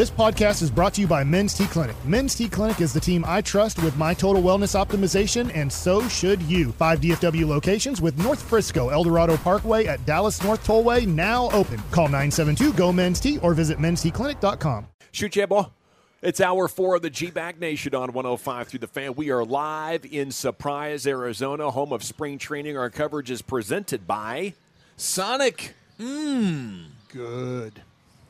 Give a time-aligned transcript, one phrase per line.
[0.00, 1.94] This podcast is brought to you by Men's T Clinic.
[2.06, 6.08] Men's T Clinic is the team I trust with my total wellness optimization, and so
[6.08, 6.72] should you.
[6.72, 11.76] Five DFW locations with North Frisco, Eldorado Parkway at Dallas North Tollway now open.
[11.90, 14.86] Call 972 GO Men's T or visit mensteclinic.com.
[15.12, 15.64] Shoot, yeah, boy.
[16.22, 19.16] It's hour four of the G Bag Nation on 105 through the fan.
[19.16, 22.78] We are live in Surprise, Arizona, home of spring training.
[22.78, 24.54] Our coverage is presented by
[24.96, 25.74] Sonic.
[25.98, 26.86] Mmm.
[27.10, 27.82] Good.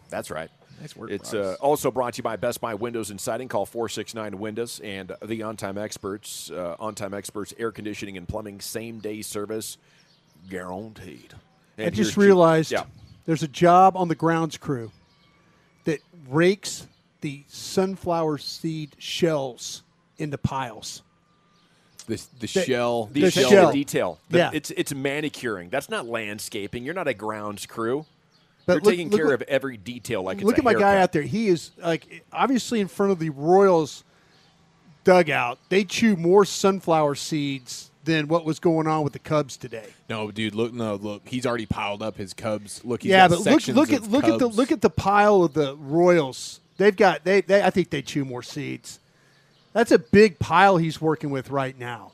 [0.08, 0.50] That's right.
[0.80, 1.10] Nice work.
[1.10, 3.48] It's uh, also brought to you by Best Buy Windows and Siding.
[3.48, 6.50] Call 469 Windows and the On Time Experts.
[6.50, 9.76] Uh, on Time Experts, air conditioning and plumbing, same day service,
[10.48, 11.34] guaranteed.
[11.76, 12.84] And I just here's G- realized yeah.
[13.26, 14.90] there's a job on the grounds crew
[15.84, 16.86] that rakes
[17.20, 19.82] the sunflower seed shells
[20.18, 21.02] into piles.
[22.06, 23.06] the, the the- shell.
[23.12, 23.66] The, The shell, shell.
[23.68, 24.18] the detail.
[24.30, 24.50] The- Yeah.
[24.54, 25.68] It's it's manicuring.
[25.68, 26.84] That's not landscaping.
[26.84, 28.06] You're not a grounds crew.
[28.70, 30.74] But You're look- taking look care what- of every detail like it's Look at my
[30.74, 31.22] guy out there.
[31.22, 34.04] He is like obviously in front of the Royals
[35.04, 35.58] dugout.
[35.68, 39.86] They chew more sunflower seeds than what was going on with the Cubs today.
[40.08, 41.22] No, dude, look, no, look.
[41.28, 42.80] He's already piled up his Cubs.
[42.84, 45.76] Look, yeah, but look look at look at the look at the pile of the
[45.76, 46.60] Royals.
[46.78, 48.98] They've got they, they I think they chew more seeds.
[49.72, 52.12] That's a big pile he's working with right now.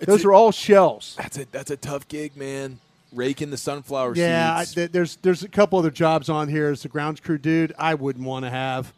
[0.00, 1.14] Those a- are all shells.
[1.18, 2.80] That's a that's a tough gig, man.
[3.12, 4.74] Raking the sunflower Yeah, I, seeds.
[4.74, 7.72] th- there's there's a couple other jobs on here as the grounds crew dude.
[7.78, 8.92] I wouldn't want to have.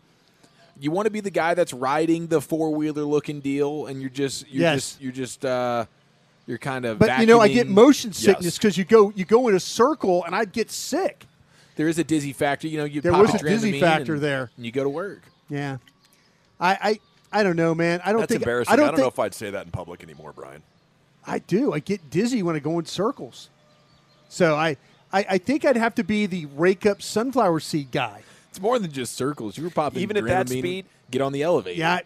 [0.81, 4.11] you want to be the guy that's riding the four wheeler looking deal, and you're
[4.11, 4.75] just you're Yes.
[4.75, 5.85] just you're just uh,
[6.49, 6.99] you're kind of.
[6.99, 8.59] But you know, I get motion sickness Yes.
[8.59, 11.25] because you go you go in a circle and I'd get sick.
[11.77, 12.67] There is a dizzy factor.
[12.67, 14.51] You know, you There was a dizzy factor and- there.
[14.57, 15.23] and you go to work.
[15.49, 15.77] Yeah,
[16.59, 16.99] I
[17.33, 18.01] I, I don't know, man.
[18.05, 18.73] I don't That's think embarrassing.
[18.73, 20.63] I don't, know think, if I'd say that in public anymore, Brian.
[21.25, 21.73] I do.
[21.73, 23.51] I get dizzy when I go in circles.
[24.31, 24.77] So I,
[25.13, 28.23] I I think I'd have to be the rake up sunflower seed guy.
[28.49, 29.59] It's more than just circles.
[29.59, 30.87] You were popping Even at that speed?
[31.11, 31.79] Get on the elevator.
[31.79, 32.01] Yeah.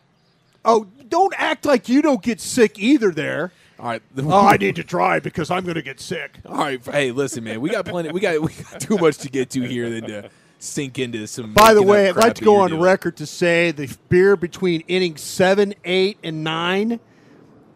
[0.64, 3.10] Oh, don't act like you don't get sick either.
[3.10, 3.52] There.
[3.78, 4.02] All right.
[4.18, 6.38] Oh, I need to try because I'm going to get sick.
[6.46, 6.84] All right.
[6.84, 7.60] Hey, listen, man.
[7.60, 8.10] We got plenty.
[8.10, 11.52] We got we got too much to get to here than to sink into some.
[11.52, 12.80] By the way, I'd like to go on doing.
[12.80, 17.00] record to say the beer between innings seven, eight, and nine,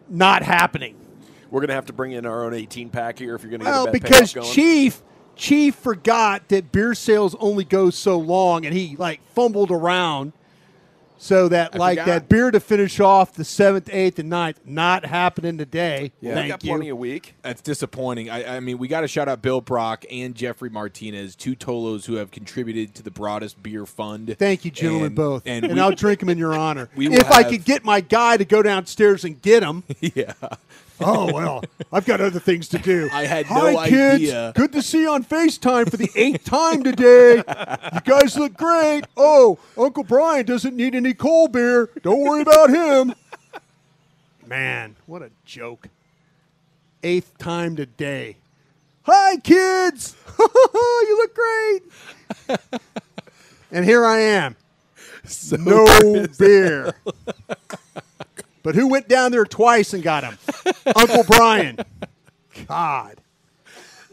[0.09, 0.95] not happening.
[1.51, 3.61] We're going to have to bring in our own 18 pack here if you're going
[3.61, 4.51] to Well, get a because going.
[4.51, 5.01] Chief
[5.35, 10.33] Chief forgot that beer sales only go so long, and he like fumbled around.
[11.21, 12.05] So that I like forgot.
[12.05, 16.13] that beer to finish off the seventh, eighth, and ninth, not happening today.
[16.21, 16.29] Yeah.
[16.29, 16.69] we Thank got you.
[16.71, 17.35] plenty a week.
[17.41, 18.29] That's disappointing.
[18.29, 22.05] I, I mean, we got to shout out Bill Brock and Jeffrey Martinez, two Tolos
[22.05, 24.33] who have contributed to the Broaddus beer fund.
[24.39, 25.43] Thank you, gentlemen, And- both.
[25.45, 26.89] And, And, we- I'll drink them in your honor.
[26.95, 29.83] We will if I could get my guy to go downstairs and get them.
[29.99, 30.31] yeah,
[31.01, 33.09] oh well, I've got other things to do.
[33.13, 34.15] I had Hi, no kids.
[34.15, 34.53] idea.
[34.55, 37.37] Good to see you on FaceTime for the eighth time today.
[37.37, 39.05] You guys look great.
[39.17, 41.89] Oh, Uncle Brian doesn't need any cold beer.
[42.03, 43.13] Don't worry about him.
[44.45, 45.87] Man, what a joke.
[47.03, 48.37] Eighth time today.
[49.03, 50.15] Hi, kids.
[50.39, 52.59] you look great.
[53.71, 54.55] and here I am.
[55.51, 56.93] no beer.
[58.63, 60.37] But who went down there twice and got him?
[60.95, 61.77] Uncle Brian.
[62.67, 63.21] God.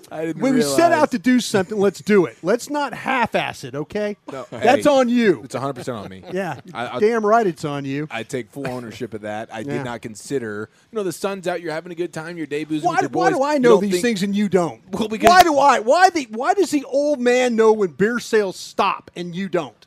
[0.08, 2.36] I didn't When we set out to do something, let's do it.
[2.40, 4.16] Let's not half-ass it, okay?
[4.30, 5.42] No, That's hey, on you.
[5.42, 6.22] It's 100 percent on me.
[6.32, 8.06] Yeah, I- I- damn right it's on you.
[8.08, 9.48] I take full ownership of that.
[9.52, 9.72] I Yeah.
[9.78, 10.70] did not consider.
[10.92, 11.60] You know, the sun's out.
[11.60, 12.36] You're having a good time.
[12.36, 14.80] Your debuts Why, with your why do I know these think- things and you don't?
[14.92, 15.80] Well, because- why do I?
[15.80, 16.28] Why the?
[16.30, 19.85] Why does the old man know when beer sales stop and you don't?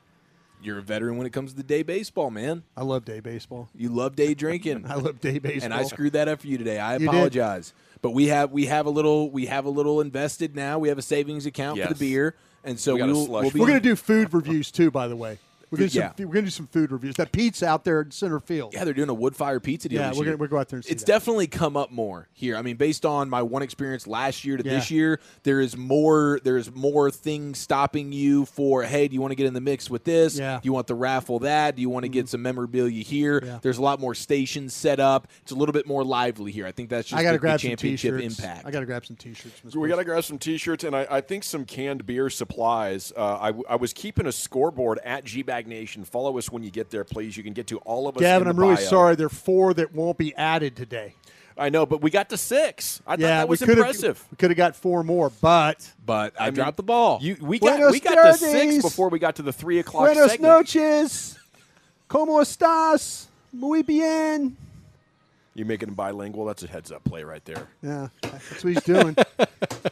[0.61, 2.63] You're a veteran when it comes to day baseball, man.
[2.75, 3.69] I love day baseball.
[3.73, 4.85] You love day drinking.
[4.89, 5.65] I love day baseball.
[5.65, 6.79] and I screwed that up for you today.
[6.79, 7.07] I You did.
[7.09, 7.73] apologize.
[8.01, 10.79] But we have we have a little we have a little invested now.
[10.79, 13.67] We have a savings account for the beer, and so We we'll, we'll be We're
[13.67, 15.37] gonna do food reviews too, by the way.
[15.71, 16.11] We're gonna, do Yeah.
[16.15, 17.15] some, we're gonna do some food reviews.
[17.15, 18.73] That pizza out there in center field.
[18.73, 20.01] Yeah, they're doing a wood fire pizza deal.
[20.01, 21.07] Yeah, this we're gonna- we'll go out there and see It's that.
[21.11, 22.55] definitely come up more here.
[22.57, 24.73] I mean, based on my one experience last year to Yeah.
[24.75, 26.39] this year, there is more.
[26.43, 28.83] There is more things stopping you for.
[28.83, 30.37] Hey, do you want to get in the mix with this?
[30.37, 30.53] Yeah.
[30.55, 30.61] Mm-hmm.
[30.61, 31.75] Do you want the raffle that?
[31.75, 33.41] Do you want to get some memorabilia here?
[33.45, 33.59] Yeah.
[33.61, 35.27] There's a lot more stations set up.
[35.41, 36.65] It's a little bit more lively here.
[36.65, 38.39] I think that's just I gotta the, the grab some championship t-shirts.
[38.39, 38.65] impact.
[38.65, 39.61] I gotta grab some t-shirts.
[39.65, 39.75] Mr.
[39.75, 43.11] We got to grab some T-shirts, and I, I think some canned beer supplies.
[43.15, 46.05] Uh, I, w- I was keeping a scoreboard at G Bag Nation.
[46.05, 47.35] Follow us when you get there, please.
[47.35, 48.21] You can get to all of us.
[48.21, 48.85] Gavin, in I'm really bio.
[48.85, 49.15] sorry.
[49.15, 51.15] There are four that won't be added today.
[51.57, 53.01] I know, but we got to six.
[53.05, 54.25] I thought yeah, that was we impressive.
[54.31, 57.19] We could have got four more, but but I, mean, dropped the ball.
[57.21, 60.05] You, we got Buenos we got to six before we got to the three o'clock
[60.05, 60.53] Buenos segment.
[60.53, 61.37] noches.
[62.09, 63.25] ¿Cómo estás?
[63.51, 64.55] Muy bien.
[65.55, 66.45] You making him bilingual?
[66.45, 67.67] That's a heads up play right there.
[67.81, 69.15] Yeah, that's what he's doing.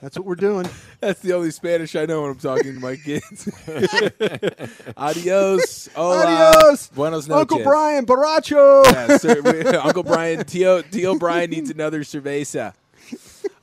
[0.02, 0.68] that's what we're doing.
[1.02, 3.50] That's the only Spanish I know when I'm talking to my kids.
[4.98, 5.90] Adios.
[5.96, 6.26] Hola.
[6.26, 6.88] Adios.
[6.90, 7.42] Buenos noches.
[7.42, 8.84] Uncle Brian Baracho.
[8.86, 12.74] Yeah, sir, we- Uncle Brian, Tio, Tio Brian needs another cerveza.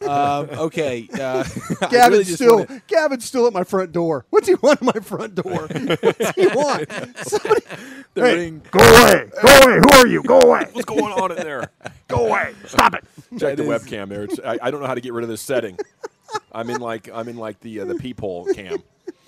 [0.06, 1.08] Um, okay.
[1.12, 1.44] Uh,
[1.82, 4.26] I Gavin's really still wanna- Gavin's still at my front door.
[4.30, 5.66] What's he want at my front door?
[5.68, 6.88] What's he want?
[7.18, 7.60] Somebody,
[8.14, 8.62] the Hey, ring.
[8.70, 9.30] Go away.
[9.42, 9.78] Go away.
[9.80, 10.22] Who are you?
[10.22, 10.66] Go away.
[10.72, 11.70] What's going on in there?
[12.08, 12.54] Go away.
[12.66, 13.04] Stop it.
[13.38, 14.24] Check That the is- webcam there.
[14.24, 15.78] It's, I, I don't know how to get rid of this setting.
[16.52, 18.82] I'm in like I'm in like the uh, the peephole cam.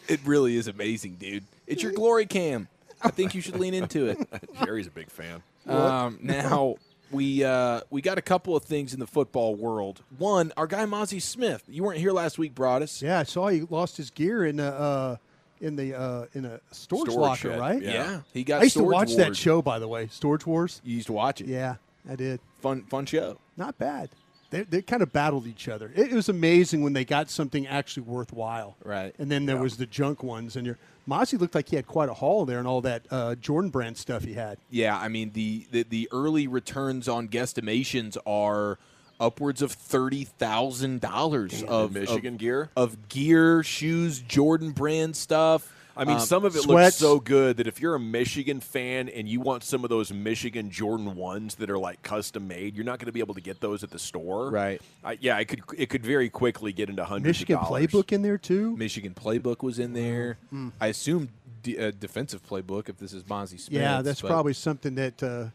[0.08, 1.44] It really is amazing, dude.
[1.66, 2.68] It's your glory cam.
[3.02, 4.18] I think you should lean into it.
[4.64, 5.42] Jerry's a big fan.
[5.66, 6.76] Um, now
[7.10, 10.02] we uh, we got a couple of things in the football world.
[10.18, 11.62] One, our guy Mazi Smith.
[11.68, 13.02] You weren't here last week, Broaddus.
[13.02, 15.16] yeah, I saw he lost his gear in a uh,
[15.60, 17.82] in the uh, in a storage, Storage locker, shed, right?
[17.82, 17.92] yeah.
[17.92, 18.60] Yeah, he got.
[18.60, 20.80] I used to Storage watch that show, by the way, Storage Wars.
[20.84, 21.46] You used to watch it.
[21.46, 21.76] Yeah,
[22.08, 22.40] I did.
[22.60, 23.38] Fun, fun show.
[23.56, 24.10] Not bad.
[24.50, 25.90] They, they kind of battled each other.
[25.94, 28.76] It, it was amazing when they got something actually worthwhile.
[28.84, 29.12] Right.
[29.18, 32.08] And then there was the junk ones, and your Mazi looked like he had quite
[32.08, 34.58] a haul there, and all that uh, Jordan brand stuff he had.
[34.70, 38.78] Yeah, I mean the, the the early returns on guesstimations are
[39.20, 42.70] upwards of thirty thousand dollars of Michigan of, gear?
[42.76, 45.72] of gear, shoes, Jordan brand stuff.
[45.96, 49.08] I mean, Um, some of it looks so good that if you're a Michigan fan
[49.08, 52.84] and you want some of those Michigan Jordan ones that are like custom made, you're
[52.84, 54.50] not going to be able to get those at the store.
[54.50, 54.80] Right.
[55.02, 57.38] I, yeah, it could it could very quickly get into hundreds.
[57.38, 57.86] Michigan of dollars.
[57.86, 58.76] playbook in there too.
[58.76, 60.36] Michigan playbook was in there.
[60.80, 61.30] I assume
[61.62, 63.80] d- uh, defensive playbook if this is Mazi Smith.
[63.80, 65.22] yeah, that's but- probably something that.
[65.22, 65.46] Uh,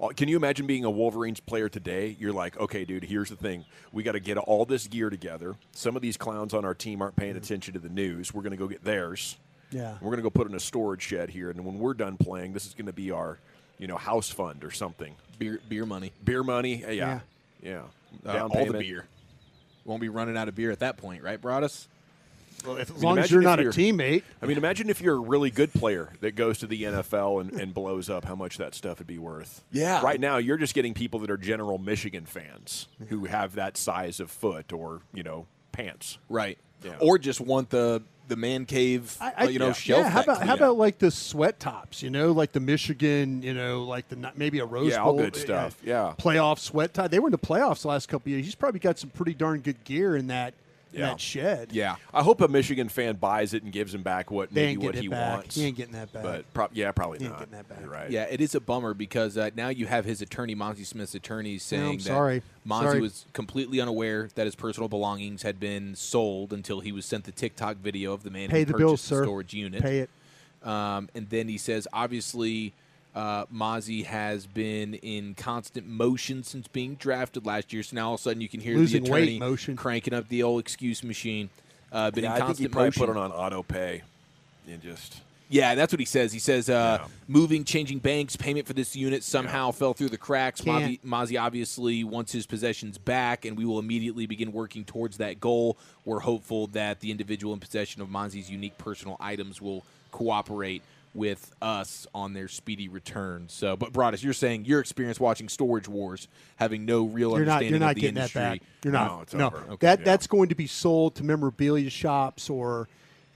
[0.00, 2.14] Oh, Can you imagine being a Wolverines player today?
[2.20, 3.64] You're like, okay, dude, here's the thing.
[3.90, 5.56] We got to get all this gear together.
[5.72, 8.32] Some of these clowns on our team aren't paying attention to the news.
[8.32, 9.38] We're going to go get theirs.
[9.70, 9.92] Yeah.
[10.00, 11.50] We're going to go put in a storage shed here.
[11.50, 13.38] And when we're done playing, this is going to be our,
[13.78, 15.14] you know, house fund or something.
[15.38, 16.12] beer beer money.
[16.24, 16.84] Beer money.
[16.84, 17.20] uh, Yeah.
[17.62, 17.82] Yeah.
[18.24, 18.72] Uh, Down all payment.
[18.72, 19.06] the beer.
[19.84, 21.86] Won't be running out of beer at that point, right, Broaddus?
[22.78, 24.22] as mean, long as you're not a you're- teammate.
[24.42, 27.52] I mean, imagine if you're a really good player that goes to the NFL and,
[27.60, 29.62] and blows up, how much that stuff would be worth.
[29.70, 30.02] Yeah.
[30.02, 34.18] Right now, you're just getting people that are general Michigan fans who have that size
[34.18, 36.18] of foot or, you know, pants.
[36.28, 36.58] Right.
[36.82, 36.96] Yeah.
[37.00, 39.72] Or just want the the man cave, I, uh, you know, yeah.
[39.72, 40.02] shelf.
[40.04, 42.02] yeah, how about how about like the sweat tops?
[42.02, 43.42] You know, like the Michigan.
[43.42, 45.22] You know, like the maybe a Rose Yeah, all Bowl.
[45.24, 45.76] good stuff.
[45.82, 46.14] Yeah.
[46.18, 47.10] playoff sweat top.
[47.10, 48.44] They were in the playoffs the last couple years.
[48.44, 50.54] He's probably got some pretty darn good gear in that
[50.92, 51.06] Yeah.
[51.10, 51.68] that shed.
[51.72, 51.96] Yeah.
[52.14, 54.94] I hope a Michigan fan buys it and gives him back what They maybe what
[54.94, 55.34] he back.
[55.38, 55.54] wants.
[55.56, 56.22] He ain't getting that back.
[56.22, 57.38] But prob- yeah, probably He ain't not.
[57.40, 57.90] getting that back.
[57.90, 58.10] Right.
[58.10, 61.58] Yeah, it is a bummer because uh, now you have his attorney, Monty Smith's attorney,
[61.58, 62.42] saying that sorry.
[62.64, 63.00] Monty Sorry.
[63.00, 67.32] was completely unaware that his personal belongings had been sold until he was sent the
[67.32, 69.24] TikTok video of the man Pay who the purchased bills, the sir.
[69.24, 69.82] storage unit.
[69.82, 70.10] Pay it.
[70.62, 72.72] Um, and then he says, obviously,
[73.18, 77.82] uh, Mazi has been in constant motion since being drafted last year.
[77.82, 79.74] So now all of a sudden you can hear Losing the weight attorney motion.
[79.76, 81.50] cranking up the old excuse machine.
[81.90, 83.06] Uh, been Yeah, in I think he constant probably motion.
[83.06, 84.02] put it on auto pay
[84.68, 85.20] and just.
[85.50, 86.32] Yeah, that's what he says.
[86.32, 87.08] He says uh, Yeah.
[87.26, 90.60] moving, changing banks, payment for this unit somehow fell through the cracks.
[90.60, 95.16] Mazi, Can't- Mazi obviously wants his possessions back, and we will immediately begin working towards
[95.16, 95.76] that goal.
[96.04, 99.82] We're hopeful that the individual in possession of Mazi's unique personal items will
[100.12, 100.82] cooperate
[101.18, 103.46] with us on their speedy return.
[103.48, 107.62] So, but Broaddus, you're saying your experience watching Storage Wars, having no real You're not.
[107.62, 108.40] understanding You're not of the getting industry.
[108.40, 108.62] that back.
[108.84, 109.10] You're not.
[109.16, 109.46] No, it's no.
[109.48, 110.04] Okay, that yeah.
[110.04, 112.88] that's going to be sold to memorabilia shops or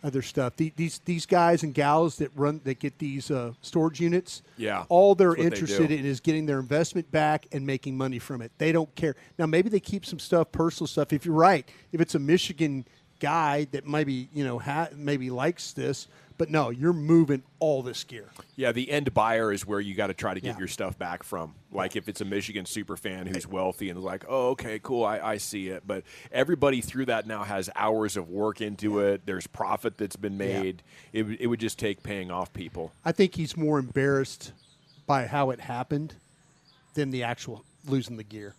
[0.05, 0.57] other stuff.
[0.57, 4.43] The- These these guys and gals that run that get these uh, storage units.
[4.57, 8.19] Yeah, All they're what they interested in is getting their investment back and making money
[8.19, 8.51] from it.
[8.59, 9.15] They don't care.
[9.39, 11.13] Now maybe they keep some stuff, personal stuff.
[11.13, 12.85] If you're right, if it's a Michigan
[13.23, 18.03] guy that maybe you know ha- maybe likes this, but no, you're moving all this
[18.05, 18.29] gear.
[18.57, 20.59] Yeah, the end buyer is where you got to try to get Yeah.
[20.59, 21.55] your stuff back from.
[21.71, 25.05] Like if it's a Michigan super fan who's wealthy and is like, oh, okay, cool,
[25.05, 25.85] I, I see it.
[25.87, 26.03] But
[26.33, 29.23] everybody through that now has hours of work into it.
[29.25, 30.83] There's profit that's been made.
[31.13, 32.93] It, would- it would just take paying off people.
[33.05, 34.53] I think he's more embarrassed
[35.07, 36.15] by how it happened
[36.95, 38.55] than the actual losing the gear.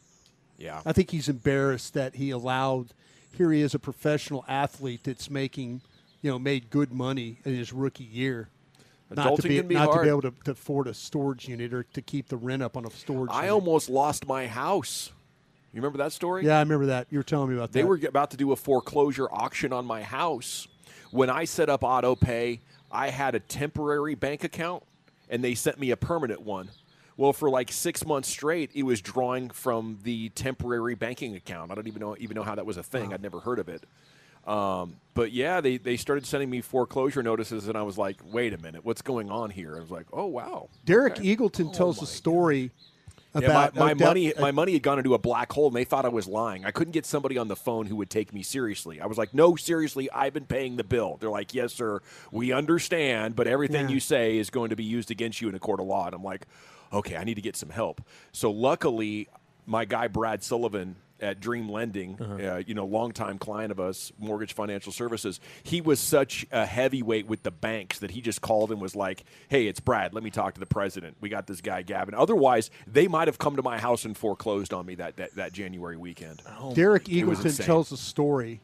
[0.58, 0.82] Yeah.
[0.86, 2.88] I think he's embarrassed that he allowed.
[3.34, 5.82] Here he is, a professional athlete that's making,
[6.22, 8.50] you know, made good money in his rookie year.
[9.10, 11.84] Not to be, be not to be able to, to afford a storage unit or
[11.84, 13.30] to keep the rent up on a storage.
[13.32, 13.52] I unit.
[13.52, 15.12] almost lost my house.
[15.72, 16.46] You remember that story?
[16.46, 17.08] Yeah, I remember that.
[17.10, 17.86] You were telling me about They that.
[17.86, 20.68] They were about to do a foreclosure auction on my house.
[21.12, 22.62] When I set up auto pay,
[22.92, 24.84] I had a temporary bank account
[25.30, 26.70] and they sent me a permanent one.
[27.16, 31.72] Well, for like six months straight, it was drawing from the temporary banking account.
[31.72, 33.14] I don't even know even know how that was a thing.
[33.14, 33.84] I'd never heard of it.
[34.48, 38.54] Um, but yeah, they, they started sending me foreclosure notices, and I was like, "Wait
[38.54, 41.36] a minute, what's going on here?" I was like, "Oh wow." Derek Okay.
[41.36, 42.72] Eagleton tells a story.
[43.36, 45.52] Yeah, about my, my uh, Del- money, uh, my money had gone into a black
[45.52, 46.66] hole, and they thought I was lying.
[46.66, 49.02] I couldn't get somebody on the phone who would take me seriously.
[49.02, 52.02] I was like, "No, seriously, I've been paying the bill." They're like, "Yes, sir,
[52.32, 53.96] we understand, but everything Yeah.
[53.96, 56.14] you say is going to be used against you in a court of law." And
[56.16, 56.46] I'm like,
[56.94, 59.28] "Okay, I need to get some help." So luckily,
[59.66, 64.54] my guy Brad Sullivan at Dream Lending, uh, you know, longtime client of us, Mortgage
[64.54, 68.82] Financial Services, he was such a heavyweight with the banks that he just called and
[68.82, 70.14] was like, "Hey, it's Brad.
[70.14, 71.16] Let me talk to the president.
[71.22, 74.74] We got this guy Gavin." Otherwise, they might have come to my house and foreclosed
[74.74, 76.42] on me that that, that January weekend.
[76.74, 78.60] Derek It Eagleton tells a story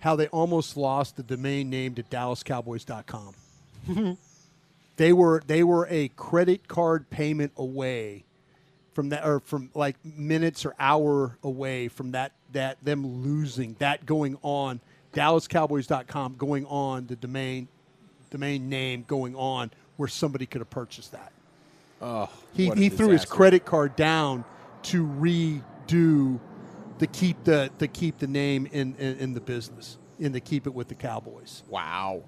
[0.00, 3.34] how they almost lost the domain name to DallasCowboys.com.
[4.96, 8.24] they were they were a credit card payment away
[8.92, 14.06] from that, or from like minutes or hour away from that that them losing that
[14.06, 14.80] going on
[15.12, 17.68] DallasCowboys.com going on the domain
[18.30, 21.32] domain name going on where somebody could have purchased that.
[22.02, 24.44] Oh, He, he threw his credit card down
[24.84, 26.40] to redo
[26.98, 30.66] to keep the to keep the name in, in, in the business and to keep
[30.66, 31.62] it with the Cowboys.
[31.68, 32.24] Wow,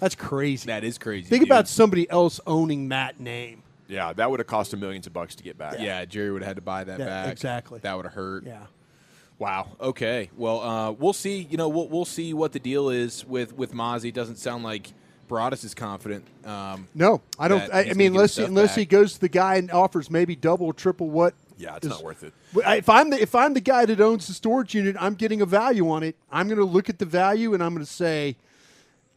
[0.00, 0.66] That's crazy.
[0.66, 1.28] that is crazy.
[1.28, 1.48] Think dude.
[1.48, 3.62] about somebody else owning that name.
[3.88, 5.76] Yeah, that would have cost him millions of bucks to get back.
[5.78, 7.32] Yeah, Jerry would have had to buy that Yeah, back.
[7.32, 7.80] exactly.
[7.80, 8.44] That would have hurt.
[8.44, 8.64] Yeah.
[9.38, 9.68] Wow.
[9.80, 10.30] Okay.
[10.36, 11.46] Well, uh, we'll see.
[11.50, 14.12] You know, we'll, we'll see what the deal is with with Mazi.
[14.12, 14.92] Doesn't sound like
[15.28, 16.24] Broaddus is confident.
[16.46, 17.62] Um, No, I don't.
[17.72, 20.36] I, I mean, unless he, stuff unless he goes to the guy and offers maybe
[20.36, 21.34] double, triple what.
[21.58, 22.32] Yeah, it's is- not worth it.
[22.56, 25.46] If I'm the if I'm the guy that owns the storage unit, I'm getting a
[25.46, 26.16] value on it.
[26.30, 28.36] I'm going to look at the value and I'm going to say,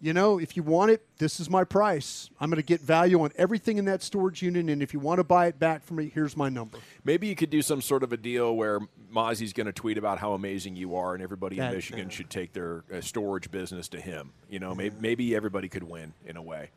[0.01, 2.29] you know, if you want it, this is my price.
[2.39, 5.19] I'm going to get value on everything in that storage unit, and if you want
[5.19, 6.77] to buy it back from me, here's my number.
[7.03, 8.79] Maybe you could do some sort of a deal where
[9.13, 12.11] Mazi's going to tweet about how amazing you are, and everybody That- in Michigan uh,
[12.11, 14.31] should take their uh, storage business to him.
[14.49, 16.69] You know, maybe, maybe everybody could win in a way.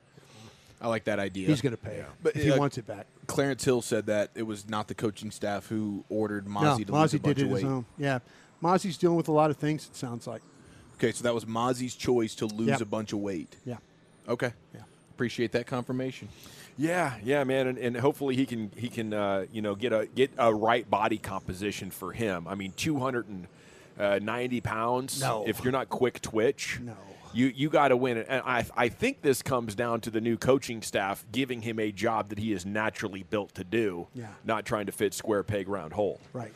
[0.82, 1.46] I like that idea.
[1.46, 3.06] He's going to pay it But, if he uh, wants it back.
[3.26, 6.92] Clarence Hill said that it was not the coaching staff who ordered No, Mazi to
[6.92, 7.70] lose a Mazi bunch did it of his weight.
[7.70, 7.84] own.
[7.98, 8.20] Yeah,
[8.62, 9.86] Mazi's dealing with a lot of things.
[9.86, 10.40] It sounds like.
[11.00, 12.80] Okay, so that was Mazi's choice to lose Yep.
[12.82, 13.56] a bunch of weight.
[13.64, 13.78] Yeah.
[14.28, 14.52] Okay.
[14.74, 14.80] Yeah.
[15.14, 16.28] Appreciate that confirmation.
[16.76, 20.06] Yeah, yeah, man, and, and hopefully he can he can uh, you know get a
[20.14, 22.46] get a right body composition for him.
[22.46, 23.46] I mean, two hundred and
[23.98, 25.20] uh, ninety pounds.
[25.20, 25.44] No.
[25.46, 26.94] If you're not quick twitch, No.
[27.34, 28.26] you you got to win it.
[28.28, 31.90] And I I think this comes down to the new coaching staff giving him a
[31.92, 34.06] job that he is naturally built to do.
[34.14, 34.26] Yeah.
[34.44, 36.20] Not trying to fit square peg round hole.
[36.32, 36.52] Right.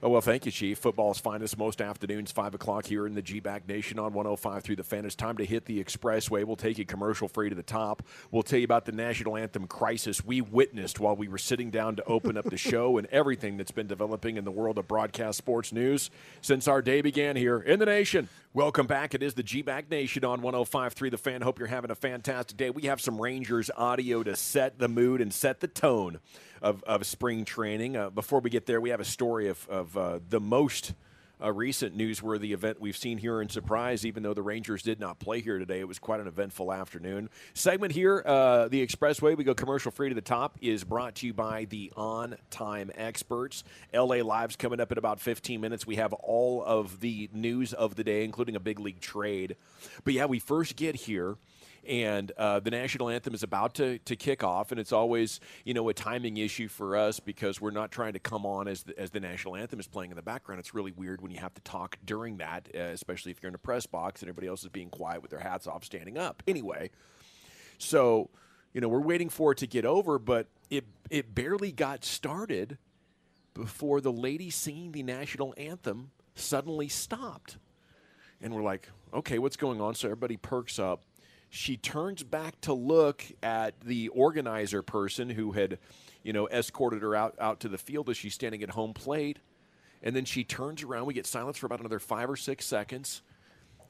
[0.00, 0.78] Oh, well, thank you, Chief.
[0.78, 4.76] Football's finest most afternoons, 5 o'clock here in the G Bag Nation on 105 through
[4.76, 5.04] the fan.
[5.04, 6.44] It's time to hit the expressway.
[6.44, 8.04] We'll take you commercial free to the top.
[8.30, 11.96] We'll tell you about the national anthem crisis we witnessed while we were sitting down
[11.96, 15.36] to open up the show and everything that's been developing in the world of broadcast
[15.36, 16.10] sports news
[16.42, 18.28] since our day began here in the nation.
[18.54, 19.14] Welcome back.
[19.14, 21.42] It is the G Bag Nation on 1053 the fan.
[21.42, 22.70] Hope you're having a fantastic day.
[22.70, 26.18] We have some Rangers audio to set the mood and set the tone
[26.62, 27.98] of, of spring training.
[27.98, 30.94] Uh, before we get there, we have a story of, of uh, the most
[31.42, 35.18] uh, recent newsworthy event we've seen here in Surprise, even though the Rangers did not
[35.18, 35.80] play here today.
[35.80, 37.30] It was quite an eventful afternoon.
[37.54, 41.26] Segment here, uh, the Expressway, we go commercial free to the top, is brought to
[41.26, 43.64] you by the On Time Experts.
[43.94, 45.86] LA Live's coming up in about 15 minutes.
[45.86, 49.56] We have all of the news of the day, including a big league trade.
[50.04, 51.36] But yeah, we first get here
[51.86, 55.74] and uh, the national anthem is about to, to kick off and it's always you
[55.74, 58.98] know a timing issue for us because we're not trying to come on as the,
[58.98, 61.54] as the national anthem is playing in the background it's really weird when you have
[61.54, 64.62] to talk during that uh, especially if you're in a press box and everybody else
[64.62, 66.90] is being quiet with their hats off standing up anyway
[67.78, 68.28] so
[68.72, 72.78] you know we're waiting for it to get over but it it barely got started
[73.54, 77.56] before the lady singing the national anthem suddenly stopped
[78.40, 79.94] and we're like, okay, what's going on?
[79.94, 81.02] So everybody perks up.
[81.50, 85.78] She turns back to look at the organizer person who had,
[86.22, 89.38] you know, escorted her out, out to the field as she's standing at home plate.
[90.02, 91.06] And then she turns around.
[91.06, 93.22] We get silence for about another five or six seconds.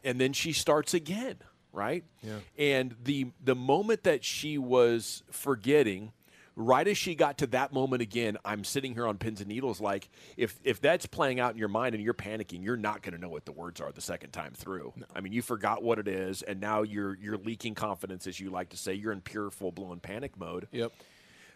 [0.05, 1.37] And then she starts again,
[1.73, 2.05] right?
[2.23, 2.39] Yeah.
[2.57, 6.13] And the the moment that she was forgetting,
[6.59, 9.81] right as she got to that moment again, I'm sitting here on pins and needles.
[9.81, 13.15] Like if if that's playing out in your mind and you're panicking, you're not going
[13.15, 14.93] to know what the words are the second time through.
[15.15, 18.51] I mean, you forgot what it is, and now you're you're leaking confidence, as you
[18.51, 18.93] like to say.
[18.93, 20.69] You're in pure full blown panic mode.
[20.73, 20.93] Yep.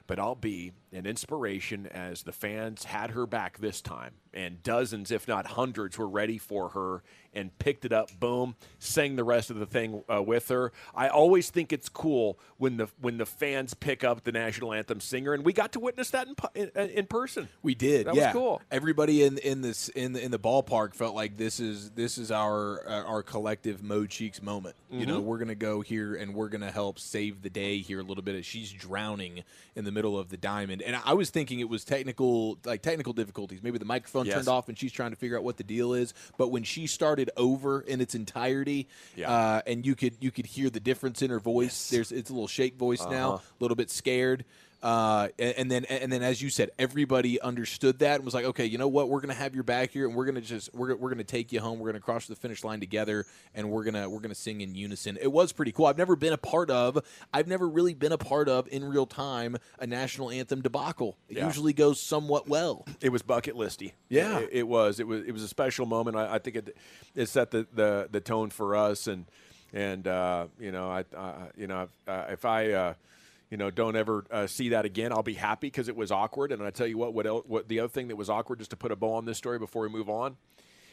[0.07, 4.15] But I'll be an inspiration as the fans had her back this time.
[4.35, 7.03] And dozens, if not hundreds, were ready for her
[7.35, 8.11] and picked it up.
[8.19, 10.73] Boom, sang the rest of the thing uh, with her.
[10.95, 15.01] I always think it's cool when the when the fans pick up the national anthem
[15.01, 17.49] singer, and we got to witness that in in, in person.
[17.63, 18.07] We did.
[18.07, 18.27] That yeah.
[18.27, 18.63] was cool.
[18.71, 22.31] Everybody in in this in the, in the ballpark felt like this is this is
[22.31, 24.77] our uh, our collective Mo Cheeks moment.
[24.91, 28.03] You know, we're gonna go here and we're gonna help save the day here a
[28.03, 28.37] little bit.
[28.37, 29.43] As she's drowning
[29.75, 33.15] in the middle of the diamond, and I was thinking it was technical like technical
[33.15, 33.63] difficulties.
[33.63, 34.37] Maybe the microphone Yes.
[34.37, 36.15] turned off and she's trying to figure out what the deal is.
[36.39, 39.31] But when she started over in its entirety, Yeah.
[39.31, 41.91] uh, and you could you could hear the difference in her voice.
[41.91, 44.45] There's it's a little shake voice now, a little bit scared.
[44.83, 48.45] Uh, and, and then and then as you said, everybody understood that and was like,
[48.47, 49.09] okay, you know what?
[49.09, 51.61] We're gonna have your back here, and we're gonna just we're, we're gonna take you
[51.61, 51.79] home.
[51.79, 53.25] We're gonna cross the finish line together,
[53.55, 55.17] and we're gonna we're gonna sing in unison.
[55.23, 55.87] It was pretty cool.
[55.87, 56.99] I've never been a part of.
[57.33, 61.17] I've never really been a part of in real time a national anthem debacle.
[61.29, 61.47] It Yeah.
[61.47, 62.85] usually goes somewhat well.
[63.01, 63.93] It was bucket listy.
[64.09, 64.41] Yeah.
[64.41, 64.99] it, it was.
[64.99, 65.23] It was.
[65.25, 66.17] It was a special moment.
[66.17, 66.77] I, I think it
[67.15, 69.27] it set the, the, the tone for us, and
[69.73, 72.95] and uh, you know, I uh, you know uh, if I.
[73.53, 75.13] You know, don't ever uh, see that again.
[75.13, 76.53] I'll be happy because it was awkward.
[76.53, 78.71] And I tell you what, what, el- what the other thing that was awkward, just
[78.71, 80.39] to put a bow on this story before we move on,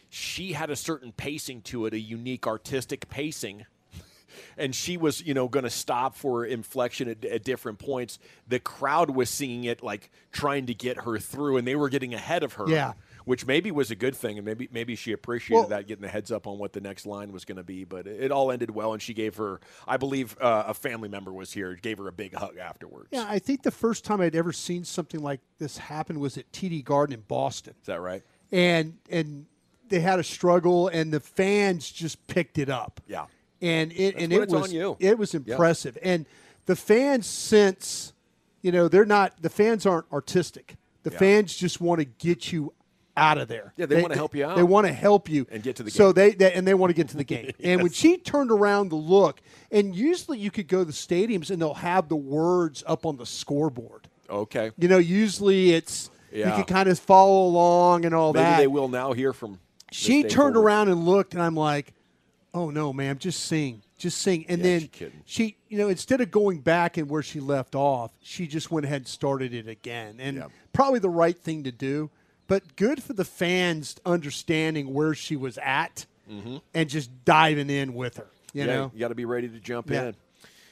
[0.09, 3.65] she had a certain pacing to it, a unique artistic pacing
[4.57, 8.59] and she was you know going to stop for inflection at, at different points the
[8.59, 12.43] crowd was singing it like trying to get her through and they were getting ahead
[12.43, 12.93] of her Yeah.
[13.29, 16.07] Which maybe was a good thing and maybe maybe she appreciated Well- that getting the
[16.07, 18.51] heads up on what the next line was going to be but it, it all
[18.51, 21.99] ended well and she gave her i believe uh, a family member was here gave
[21.99, 25.21] her a big hug afterwards Yeah, I think the first time I'd ever seen something
[25.21, 27.75] like this happen was at TD Garden in Boston.
[27.79, 29.45] is that right and and
[29.89, 33.01] they had a struggle, and the fans just picked it up.
[33.07, 33.25] Yeah.
[33.61, 34.97] and it and it was on you.
[34.99, 36.25] it was impressive, and
[36.67, 38.13] the fans sense,
[38.61, 40.75] you know, they're not the fans aren't artistic.
[41.03, 41.17] The Yeah.
[41.19, 42.73] fans just want to get you
[43.19, 43.73] out of there.
[43.77, 44.55] Yeah, they wanna help you out.
[44.55, 46.29] They want to help you And get to the So game.
[46.31, 47.51] they, they and they want to get to the game.
[47.63, 51.51] And when she turned around to look, and usually you could go to the stadiums
[51.51, 54.07] and they'll have the words up on the scoreboard.
[54.29, 56.47] okay You know, usually it's Yeah.
[56.49, 58.57] you can kind of follow along and all maybe that.
[58.57, 59.59] they will now hear from
[59.91, 60.57] She turned forward.
[60.57, 61.93] around and looked, and I'm like,
[62.53, 66.21] "Oh no, ma'am, just sing, just sing." And Yeah, then she she, you know, instead
[66.21, 69.67] of going back and where she left off, she just went ahead and started it
[69.67, 70.47] again, and Yeah.
[70.73, 72.09] probably the right thing to do.
[72.49, 76.05] But good for the fans understanding where she was at
[76.73, 78.27] and just diving in with her.
[78.53, 78.69] You Mm-hmm.
[78.69, 80.07] yeah, know, you got to be ready to jump Yeah.
[80.09, 80.15] in.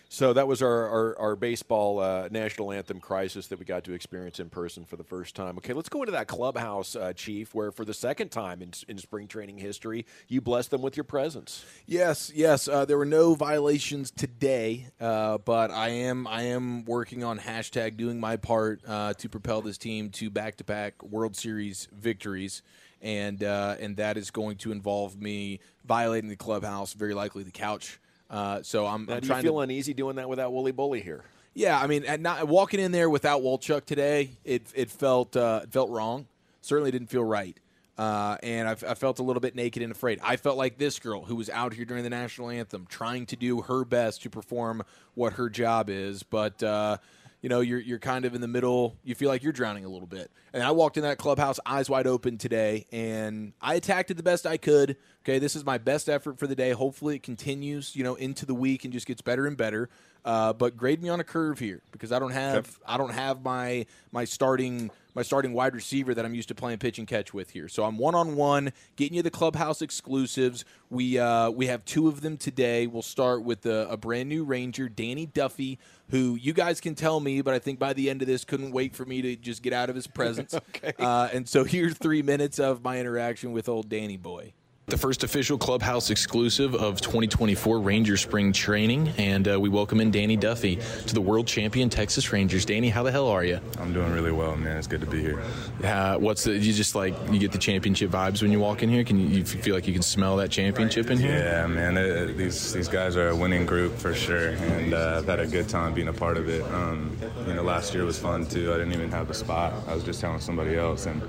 [0.09, 3.93] So that was our, our, our baseball uh, national anthem crisis that we got to
[3.93, 5.57] experience in person for the first time.
[5.57, 8.97] Okay, let's go into that clubhouse, uh, Chief, where for the second time in, in
[8.97, 11.65] spring training history, you blessed them with your presence.
[11.85, 12.67] Yes, yes.
[12.69, 17.97] Uh, there were no violations today, uh, but I am I am working on hashtag
[17.97, 22.61] doing my part uh, to propel this team to back to back World Series victories,
[23.01, 27.51] and uh, and that is going to involve me violating the clubhouse, very likely the
[27.51, 27.99] couch.
[28.29, 29.59] Uh, so I'm, Now, I'm do you feel to.
[29.59, 31.23] uneasy doing that without Wooly Bully here?
[31.53, 35.61] Yeah, I mean, at not, walking in there without Wolchuk today, it it felt uh,
[35.63, 36.27] it felt wrong.
[36.61, 37.57] Certainly didn't feel right,
[37.97, 40.19] uh, and I, I felt a little bit naked and afraid.
[40.21, 43.35] I felt like this girl who was out here during the national anthem, trying to
[43.35, 44.83] do her best to perform
[45.15, 46.61] what her job is, but.
[46.61, 46.97] Uh,
[47.41, 48.97] you know, you're you're kind of in the middle.
[49.03, 50.31] You feel like you're drowning a little bit.
[50.53, 54.23] And I walked in that clubhouse eyes wide open today, and I attacked it the
[54.23, 54.97] best I could.
[55.23, 56.71] Okay, this is my best effort for the day.
[56.71, 57.95] Hopefully, it continues.
[57.95, 59.89] You know, into the week and just gets better and better.
[60.25, 63.43] Uh, but grade me on a curve here because I don't have I don't have
[63.43, 67.33] my my starting my starting wide receiver that I'm used to playing pitch and catch
[67.33, 67.67] with here.
[67.67, 70.63] So I'm one on one, getting you the clubhouse exclusives.
[70.91, 72.85] We uh, we have two of them today.
[72.85, 75.79] We'll start with a, a brand new Ranger, Danny Duffy,
[76.11, 78.71] who you guys can tell me, but I think by the end of this, couldn't
[78.71, 80.53] wait for me to just get out of his presence.
[80.75, 80.93] okay.
[80.99, 84.53] Uh, and so here's three minutes of my interaction with old Danny boy.
[84.89, 90.11] The first official clubhouse exclusive of 2024 Ranger Spring Training, and uh, we welcome in
[90.11, 92.63] Danny Duffy to the world champion Texas Rangers.
[92.63, 93.59] Danny, how the hell are you?
[93.79, 94.77] I'm doing really well, man.
[94.77, 95.43] It's good to be here.
[95.83, 96.53] Uh, what's the?
[96.53, 99.03] You just like you get the championship vibes when you walk in here.
[99.03, 101.37] Can you, you feel like you can smell that championship in here?
[101.37, 102.37] Yeah, man.
[102.37, 105.67] these these guys are a winning group for sure, and uh, I've had a good
[105.67, 106.63] time being a part of it.
[106.71, 108.73] Um, you know, last year was fun too.
[108.73, 109.73] I didn't even have a spot.
[109.85, 111.21] I was just telling somebody else, and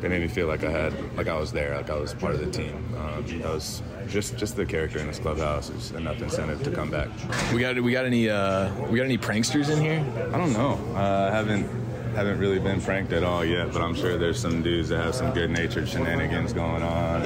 [0.00, 2.34] they made me feel like I had, like I was there, like I was part
[2.34, 2.74] of the team.
[2.96, 6.90] Um, I was just just the character in this clubhouse is enough incentive to come
[6.90, 7.08] back.
[7.52, 10.04] We got we got any uh, we got any pranksters in here?
[10.32, 10.78] I don't know.
[10.94, 11.68] Uh, I haven't
[12.14, 15.14] haven't really been pranked at all yet, but I'm sure there's some dudes that have
[15.14, 17.22] some good natured shenanigans going on.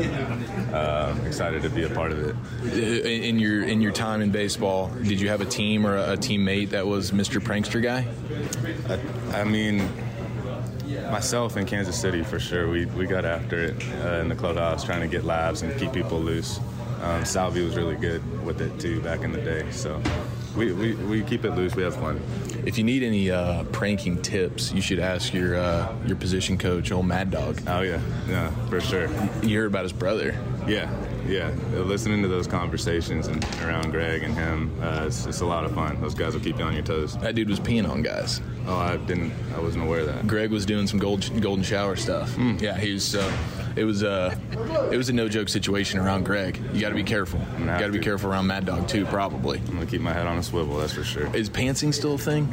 [0.74, 2.36] Uh, excited to be a part of it.
[2.64, 6.12] Uh, In your in your time in baseball, did you have a team or a,
[6.12, 7.40] a teammate that was Mr.
[7.40, 8.06] Prankster guy?
[9.32, 9.88] I, I mean,
[11.10, 12.68] myself in Kansas City for sure.
[12.68, 15.92] We we got after it uh, in the clubhouse, trying to get labs and keep
[15.92, 16.60] people loose.
[17.02, 19.70] Um, Salvy was really good with it too back in the day.
[19.70, 20.00] So
[20.56, 21.74] we, we, we keep it loose.
[21.74, 22.20] We have fun.
[22.64, 26.90] If you need any uh, pranking tips, you should ask your uh, your position coach,
[26.92, 27.60] old Mad Dog.
[27.66, 29.08] Oh yeah, yeah, for sure.
[29.42, 30.34] You heard about his brother.
[30.66, 30.90] Yeah,
[31.26, 31.50] yeah.
[31.72, 35.72] Listening to those conversations and around Greg and him, uh, it's, it's a lot of
[35.74, 36.00] fun.
[36.00, 37.16] Those guys will keep you on your toes.
[37.18, 38.40] That dude was peeing on guys.
[38.66, 39.32] Oh, I didn't.
[39.56, 40.26] I wasn't aware of that.
[40.26, 42.34] Greg was doing some gold, golden shower stuff.
[42.58, 43.14] Yeah, he was.
[43.14, 43.30] Uh,
[43.76, 44.34] it was uh,
[44.92, 46.60] it was a no joke situation around Greg.
[46.72, 47.40] You got to be careful.
[47.58, 49.04] You got to be careful around Mad Dog too.
[49.06, 49.58] Probably.
[49.58, 50.76] I'm gonna keep my head on a swivel.
[50.78, 51.34] That's for sure.
[51.34, 52.48] Is pantsing still a thing?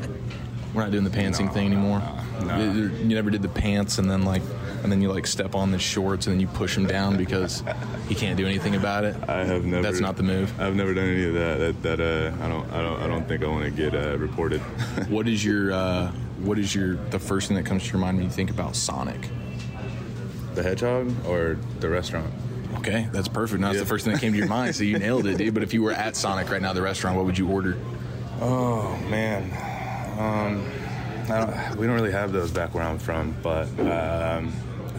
[0.74, 2.02] We're not doing the pantsing No, thing anymore.
[2.46, 2.58] no.
[2.74, 4.42] You never did the pants, and then like,
[4.84, 7.64] and then you like step on the shorts, and then you push him down because
[8.08, 9.16] he can't do anything about it.
[9.28, 9.82] I have never.
[9.84, 10.52] That's not the move.
[10.60, 11.58] I've never done any of that.
[11.60, 12.72] That, that uh, I don't.
[12.72, 13.02] I don't.
[13.02, 14.62] I don't think I want to get uh, reported.
[15.10, 16.12] What is your uh,
[16.44, 18.76] what is your the first thing that comes to your mind when you think about
[18.76, 19.28] Sonic?
[20.54, 22.30] the hedgehog or the restaurant?
[22.80, 23.62] Okay, that's perfect.
[23.62, 23.84] Now that's Yeah.
[23.84, 25.54] the first thing that came to your mind, so you nailed it, dude.
[25.54, 27.78] But if you were at Sonic right now, the restaurant, what would you order?
[28.42, 29.44] Oh man,
[30.20, 30.66] um,
[31.34, 34.52] I don't, we don't really have those back where I'm from, but um,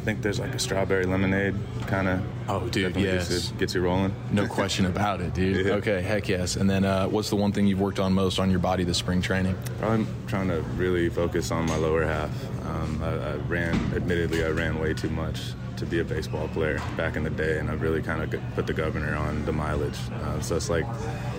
[0.05, 1.55] think there's like a strawberry lemonade
[1.87, 2.23] kind of.
[2.49, 3.29] Oh, dude, yes.
[3.29, 4.15] gets, you, gets you rolling.
[4.31, 5.53] No question about it, dude.
[5.67, 5.75] Yeah.
[5.75, 6.57] Okay, heck yes.
[6.57, 8.99] And then, uh, what's the one thing you've worked on most on your body this
[8.99, 9.57] spring training?
[9.83, 12.31] I'm trying to really focus on my lower half.
[12.67, 16.81] Um, I, I ran, admittedly, I ran way too much to be a baseball player
[16.97, 19.99] back in the day, and I've really kind of put the governor on the mileage.
[20.13, 20.87] Uh, so it's like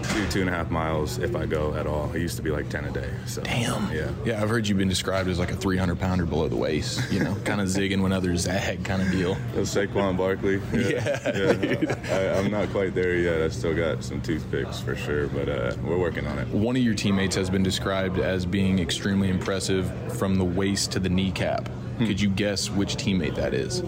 [0.10, 2.12] two, two and a half miles if I go at all.
[2.14, 3.10] It used to be like 10 a day.
[3.26, 3.90] So Damn.
[3.94, 4.12] Yeah.
[4.26, 7.24] Yeah, I've heard you've been described as like a 300 pounder below the waist, you
[7.24, 9.38] know, kind of zigging when others zag kind of deal.
[9.56, 10.62] Was Saquon Barkley.
[10.74, 11.96] Yeah, yeah.
[12.12, 13.42] I, I'm not quite there yet.
[13.42, 16.48] I still got some toothpicks for sure, but uh, we're working on it.
[16.50, 21.00] One of your teammates has been described as being extremely impressive from the waist to
[21.00, 21.70] the kneecap.
[22.00, 23.82] Could you guess which teammate that is?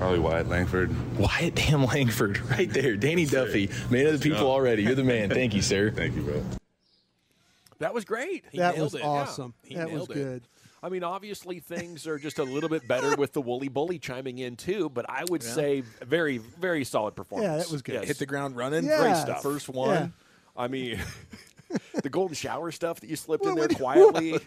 [0.00, 1.18] Probably Wyatt Langford.
[1.18, 2.96] Wyatt Damn Langford, right there.
[2.96, 4.82] Danny Duffy, man of the people already.
[4.82, 5.28] You're the man.
[5.30, 5.90] Thank you, sir.
[5.90, 6.42] Thank you, bro.
[7.80, 8.46] That was great.
[8.50, 9.04] He that was it.
[9.04, 9.52] awesome.
[9.62, 10.14] He that was nailed it.
[10.14, 10.42] good.
[10.82, 14.38] I mean, obviously things are just a little bit better with the Woolly Bully chiming
[14.38, 17.50] in too, but I would say very, very solid performance.
[17.50, 17.96] Yeah, that was good.
[17.96, 18.08] Yes.
[18.08, 18.84] Hit the ground running.
[18.84, 19.00] Yeah.
[19.00, 19.42] Great stuff.
[19.42, 19.90] First one.
[19.90, 20.08] Yeah.
[20.56, 20.98] I mean,
[22.02, 24.30] the golden shower stuff that you slipped in there what- quietly.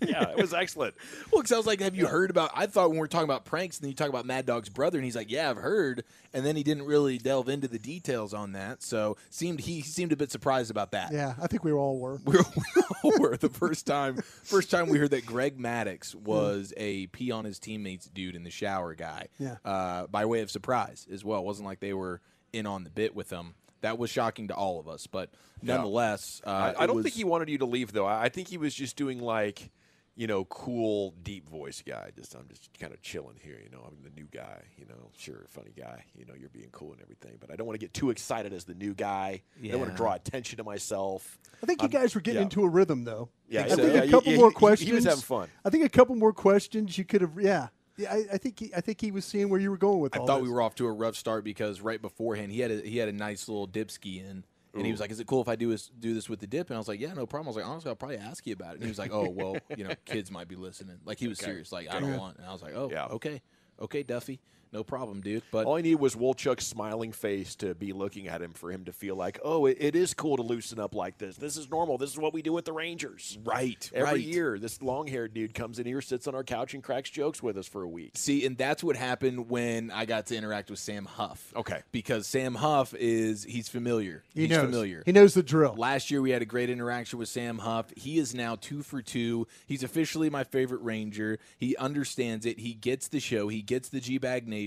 [0.00, 0.94] yeah, it was excellent.
[1.30, 3.24] Well, because I was like, "Have you heard about?" I thought when we were talking
[3.24, 5.56] about pranks, and then you talk about Mad Dog's brother, and he's like, "Yeah, I've
[5.56, 9.82] heard." And then he didn't really delve into the details on that, so seemed he
[9.82, 11.12] seemed a bit surprised about that.
[11.12, 12.18] Yeah, I think we all were.
[12.24, 12.44] we were,
[12.76, 14.16] we all were the first time.
[14.42, 18.44] First time we heard that Greg Maddux was a pee on his teammates dude in
[18.44, 19.28] the shower guy.
[19.38, 19.56] Yeah.
[19.64, 21.40] Uh, by way of surprise as well.
[21.40, 22.20] It wasn't like they were
[22.52, 23.54] in on the bit with him.
[23.82, 25.30] That was shocking to all of us, but
[25.62, 28.06] nonetheless, uh, I, I don't was- think he wanted you to leave though.
[28.06, 29.70] I I think he was just doing like,
[30.14, 32.10] you know, cool deep voice guy.
[32.14, 33.58] Just I'm just kind of chilling here.
[33.62, 34.62] You know, I'm the new guy.
[34.76, 36.04] You know, sure, funny guy.
[36.14, 38.52] You know, you're being cool and everything, but I don't want to get too excited
[38.52, 39.42] as the new guy.
[39.62, 41.38] I don't want to draw attention to myself.
[41.62, 42.44] I think you guys were getting yeah.
[42.44, 43.30] into a rhythm, though.
[43.48, 44.88] Yeah, I so- think yeah, a he- couple he- more he- questions.
[44.88, 45.48] he was having fun.
[45.64, 47.32] I think a couple more questions you could have.
[47.40, 48.12] Yeah, yeah.
[48.12, 50.18] I, I think he, I think he was seeing where you were going with I
[50.18, 50.44] all thought this.
[50.44, 53.08] we were off to a rough start because right beforehand he had a, he had
[53.08, 54.44] a nice little dip ski in.
[54.74, 56.46] And he was like, "Is it cool if I do this do this with the
[56.46, 58.46] dip?" And I was like, "Yeah, no problem." I was like, "Honestly, I'll probably ask
[58.46, 60.96] you about it." And he was like, "Oh, well, you know, kids might be listening."
[61.04, 61.70] Like he was serious.
[61.70, 62.38] Like I don't want.
[62.38, 63.04] And I was like, "Oh, Yeah.
[63.08, 63.42] okay,
[63.78, 64.40] okay, Duffy,
[64.72, 68.40] no problem, dude." But All I need was Wolchuk's smiling face to be looking at
[68.42, 71.18] him for him to feel like, oh, it, it is cool to loosen up like
[71.18, 71.36] this.
[71.36, 71.98] This is normal.
[71.98, 73.38] This is what we do with the Rangers.
[73.44, 74.20] right, Every right.
[74.20, 77.42] year, this long haired dude comes in here, sits on our couch, and cracks jokes
[77.42, 78.12] with us for a week.
[78.14, 81.52] See, and that's what happened when I got to interact with Sam Huff.
[81.54, 81.80] Okay.
[81.92, 84.22] because Sam Huff is he's familiar.
[84.34, 84.64] He he's knows.
[84.64, 85.02] familiar.
[85.04, 85.74] He knows the drill.
[85.76, 87.86] Last year we had a great interaction with Sam Huff.
[87.96, 89.46] He is now two for two.
[89.66, 91.38] He's officially my favorite Ranger.
[91.58, 92.58] He understands it.
[92.58, 93.48] He gets the show.
[93.48, 94.61] He gets the G Bag Nation.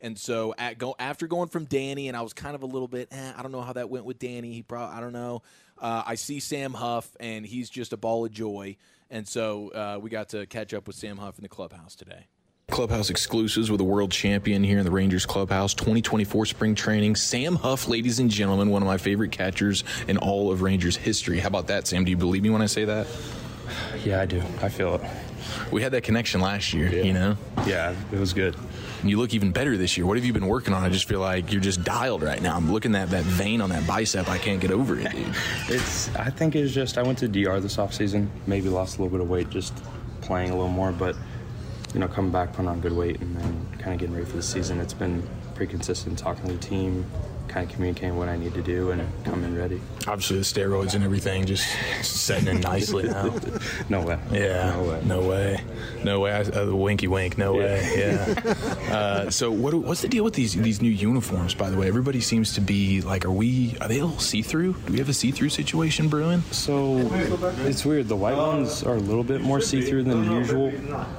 [0.00, 2.88] And so at go after going from Danny, and I was kind of a little
[2.88, 4.52] bit, eh, I don't know how that went with Danny.
[4.52, 5.42] He probably, I don't know.
[5.78, 8.76] Uh, I see Sam Huff, and he's just a ball of joy.
[9.10, 12.26] And so uh, we got to catch up with Sam Huff in the clubhouse today.
[12.68, 15.72] Clubhouse exclusives with a world champion here in the Rangers clubhouse.
[15.74, 17.14] 2024 spring training.
[17.14, 21.38] Sam Huff, ladies and gentlemen, one of my favorite catchers in all of Rangers history.
[21.38, 22.04] How about that, Sam?
[22.04, 23.06] Do you believe me when I say that?
[24.04, 24.42] Yeah, I do.
[24.60, 25.02] I feel it.
[25.70, 27.36] We had that connection last year, you know?
[27.66, 28.56] Yeah, it was good.
[29.04, 30.06] You look even better this year.
[30.06, 30.82] What have you been working on?
[30.82, 32.56] I just feel like you're just dialed right now.
[32.56, 34.28] I'm looking at that vein on that bicep.
[34.28, 35.34] I can't get over it, dude.
[35.68, 36.14] It's.
[36.16, 38.28] I think it's just I went to DR this offseason.
[38.46, 39.74] Maybe lost a little bit of weight just
[40.20, 41.16] playing a little more, but
[41.94, 44.36] you know, coming back, putting on good weight, and then kind of getting ready for
[44.36, 44.80] the season.
[44.80, 46.18] It's been pretty consistent.
[46.18, 47.06] Talking to the team,
[47.56, 49.80] kind of communicating what I need to do and come in ready.
[50.06, 51.66] Obviously, the steroids and everything just
[52.02, 53.34] setting in nicely now.
[53.88, 54.18] No way.
[54.32, 55.02] Yeah, No way.
[55.04, 55.60] no way,
[56.04, 56.32] no way.
[56.32, 57.94] I, uh, winky wink, no way.
[57.96, 58.54] Yeah.
[58.94, 61.54] uh, so, what, what's the deal with these these new uniforms?
[61.54, 63.76] By the way, everybody seems to be like, are we?
[63.80, 64.74] Are they a little see through?
[64.86, 66.42] Do we have a see through situation brewing?
[66.50, 66.98] So
[67.64, 68.08] it's weird.
[68.08, 70.72] The white ones are a little bit more see-through than usual.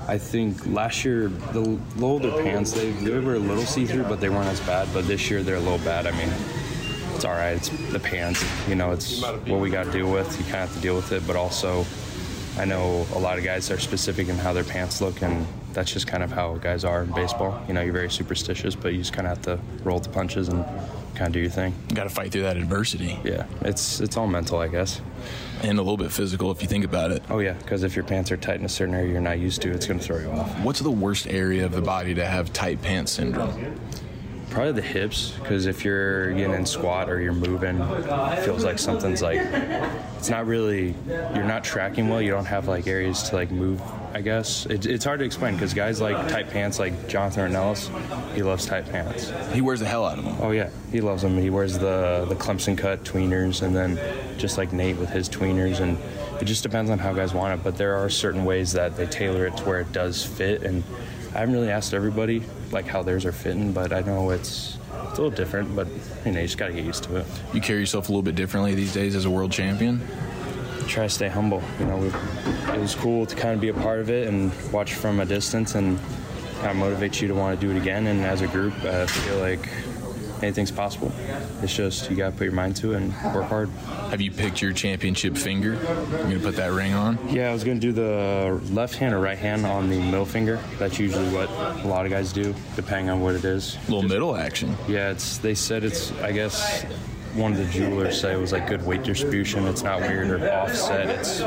[0.08, 4.30] I think last year the older pants they, they were a little see-through, but they
[4.30, 4.88] weren't as bad.
[4.94, 6.06] But this year they're a little bad.
[6.06, 6.27] I mean,
[7.16, 7.52] it's all right.
[7.56, 8.44] It's the pants.
[8.68, 10.28] You know, it's what we got to deal with.
[10.38, 11.26] You kind of have to deal with it.
[11.26, 11.86] But also,
[12.58, 15.92] I know a lot of guys are specific in how their pants look, and that's
[15.92, 17.62] just kind of how guys are in baseball.
[17.68, 20.48] You know, you're very superstitious, but you just kind of have to roll the punches
[20.50, 20.64] and
[21.16, 21.74] kind of do your thing.
[21.90, 25.02] You got to fight through that adversity Yeah, it's it's all mental, I guess.
[25.64, 27.24] and a little bit physical if you think about it.
[27.30, 29.62] Oh yeah, because if your pants are tight in a certain area you're not used
[29.64, 30.60] to, it's going to throw you off.
[30.60, 33.80] What's the worst area of the body to have tight pants syndrome?
[34.50, 38.80] Probably the hips, because if you're getting in squat or you're moving, it feels like
[38.80, 39.40] something's like
[40.18, 42.22] it's not really you're not tracking well.
[42.22, 43.82] You don't have like areas to like move.
[44.14, 48.34] I guess it, it's hard to explain because guys like tight pants, like Jonathan Ornelas,
[48.34, 49.32] he loves tight pants.
[49.54, 50.38] He wears the hell out of them.
[50.40, 51.38] Oh yeah, he loves them.
[51.38, 54.00] He wears the the Clemson cut tweeners, and then
[54.40, 55.98] just like Nate with his tweeners, and
[56.42, 57.64] it just depends on how guys want it.
[57.64, 60.84] But there are certain ways that they tailor it to where it does fit, and
[61.34, 64.78] I haven't really asked everybody like how theirs are fitting, but I know it's
[65.10, 65.76] it's a little different.
[65.76, 65.88] But
[66.26, 67.26] you know, you just got to get used to it.
[67.54, 70.02] You carry yourself a little bit differently these days as a world champion.
[70.88, 71.62] Try to stay humble.
[71.80, 72.08] You know, we,
[72.74, 75.26] it was cool to kind of be a part of it and watch from a
[75.26, 76.00] distance, and
[76.62, 78.08] kind of motivates you to want to do it again.
[78.08, 79.70] And as a group, I feel like
[80.42, 81.12] anything's possible.
[81.62, 83.70] It's just you got to put your mind to it and work hard.
[84.10, 85.74] Have you picked your championship finger?
[85.74, 87.18] You're gonna put that ring on.
[87.30, 90.60] Yeah, I was gonna do the left hand or right hand on the middle finger.
[90.80, 93.76] That's usually what a lot of guys do, depending on what it is.
[93.88, 94.76] A little middle action.
[94.88, 95.38] Yeah, it's.
[95.40, 96.12] They said it's.
[96.22, 96.86] I guess
[97.38, 99.66] one of the jewelers say it was like good weight distribution.
[99.68, 101.08] It's not weird or offset.
[101.08, 101.40] It's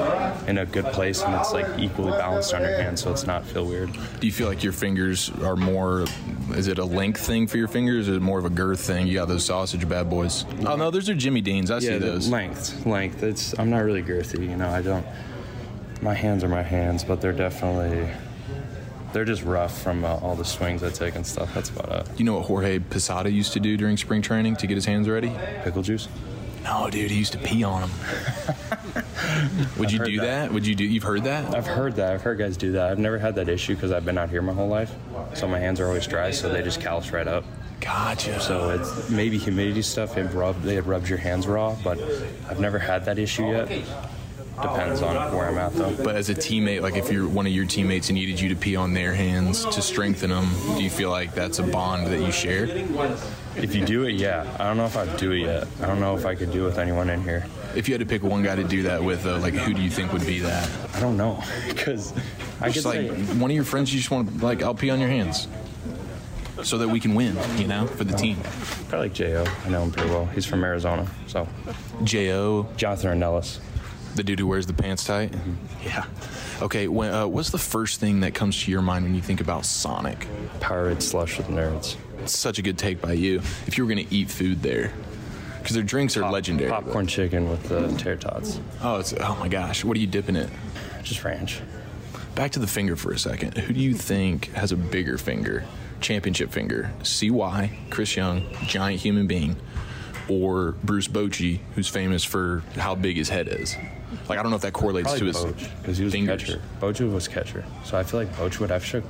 [0.49, 3.45] in a good place and it's like equally balanced on your hand, so it's not
[3.45, 3.93] feel weird.
[4.21, 6.07] Do you feel like your fingers are more?
[6.55, 8.09] Is it a length thing for your fingers?
[8.09, 9.07] Or is it more of a girth thing?
[9.07, 10.45] You got those sausage bad boys.
[10.65, 11.71] Oh no, those are Jimmy Dean's.
[11.71, 12.29] I see yeah, the those.
[12.29, 13.23] length, length.
[13.23, 13.59] It's.
[13.59, 14.69] I'm not really girthy, you know.
[14.69, 15.07] I don't.
[16.03, 18.09] My hands are my hands, but they're definitely.
[19.13, 21.53] They're just rough from uh, all the swings I take and stuff.
[21.55, 22.19] That's about it.
[22.19, 25.09] You know what Jorge Posada used to do during spring training to get his hands
[25.09, 25.33] ready?
[25.65, 26.09] Pickle juice.
[26.63, 27.91] No, dude, he used to pee on them.
[29.79, 30.25] Would you do that.
[30.49, 30.53] that.
[30.53, 30.85] Would you do?
[30.85, 31.55] You've heard that?
[31.55, 32.13] I've heard that.
[32.13, 32.91] I've heard guys do that.
[32.91, 34.95] I've never had that issue because I've been out here my whole life,
[35.35, 37.45] so my hands are always dry, so they just callus right up.
[37.81, 38.39] Gotcha.
[38.41, 40.19] So it's maybe humidity stuff.
[40.19, 41.99] It rub, they rubs your hands raw, but
[42.49, 43.83] I've never had that issue yet.
[44.63, 45.95] Depends on where I'm at though.
[46.03, 48.57] But as a teammate, like if you're one of your teammates and needed you to
[48.57, 52.21] pee on their hands to strengthen them, do you feel like that's a bond that
[52.21, 52.65] you share?
[53.57, 54.47] If you do it, yeah.
[54.59, 55.67] I don't know if I'd do it yet.
[55.83, 57.47] I don't know if I could do it with anyone in here.
[57.75, 59.81] If you had to pick one guy to do that with, though, like who do
[59.83, 60.69] you think would be that?
[60.95, 62.13] I don't know because
[62.61, 64.91] I Just like say one of your friends, you just want to like, I'll pee
[64.91, 65.49] on your hands,
[66.63, 68.37] so that we can win, you know, for the team.
[68.89, 69.45] probably like Jo.
[69.65, 70.27] I know him pretty well.
[70.27, 71.49] He's from Arizona, so
[72.05, 73.61] Jo, Jonathan Ornelas.
[74.15, 75.33] The dude who wears the pants tight.
[75.85, 76.05] Yeah.
[76.61, 76.89] Okay.
[76.89, 79.65] When, uh, what's the first thing that comes to your mind when you think about
[79.65, 80.27] Sonic?
[80.61, 81.97] Powerade slush with nerds.
[82.23, 83.39] It's such a good take by you.
[83.67, 84.93] If you were going to eat food there,
[85.61, 86.71] because their drinks are legendary.
[86.71, 88.61] Popcorn chicken with the tater tots.
[88.83, 89.85] Oh, it's oh my gosh!
[89.85, 90.51] What are you dipping it?
[91.03, 91.61] Just ranch.
[92.35, 93.57] Back to the finger for a second.
[93.59, 95.65] Who do you think has a bigger finger,
[96.01, 96.91] championship finger?
[97.03, 99.57] Cy, Chris Young, giant human being,
[100.29, 103.77] or Bruce Bochy, who's famous for how big his head is?
[104.29, 106.43] Like I don't know if that correlates Probably to his Boch because he was fingers.
[106.43, 106.63] catcher.
[106.81, 109.05] Boch was catcher, so I feel like Boch would have shook.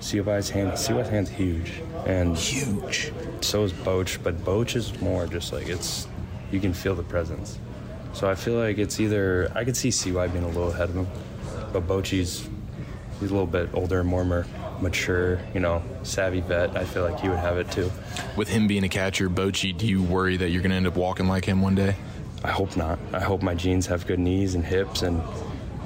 [0.00, 1.72] CY's hand, CY's hand's huge,
[2.06, 3.12] and Huge.
[3.40, 6.06] so is Boch, but Boch is more just like it's.
[6.52, 7.58] You can feel the presence.
[8.12, 10.94] So I feel like it's either I could see CY being a little ahead of
[10.94, 11.06] him,
[11.72, 12.48] but Bochy's
[13.20, 14.44] he's a little bit older, more ma-
[14.80, 16.76] mature, you know, savvy vet.
[16.76, 17.90] I feel like he would have it too.
[18.36, 20.96] With him being a catcher, Bochy, do you worry that you're going to end up
[20.96, 21.96] walking like him one day?
[22.44, 22.98] I hope not.
[23.12, 25.22] I hope my genes have good knees and hips, and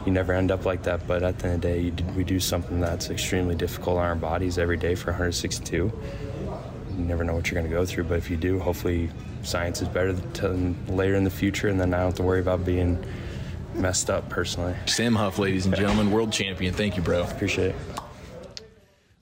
[0.05, 1.07] you never end up like that.
[1.07, 4.05] But at the end of the day, you we do something that's extremely difficult on
[4.05, 5.75] our bodies every day for 162.
[5.77, 5.93] You
[7.05, 9.09] never know what you're going to go through, but if you do, hopefully
[9.43, 12.41] science is better to, later in the future, and then I don't have to worry
[12.41, 13.03] about being
[13.75, 14.75] messed up personally.
[14.87, 16.75] Sam Huff, ladies and gentlemen, world champion.
[16.75, 17.23] Thank you, bro.
[17.23, 17.77] Appreciate it.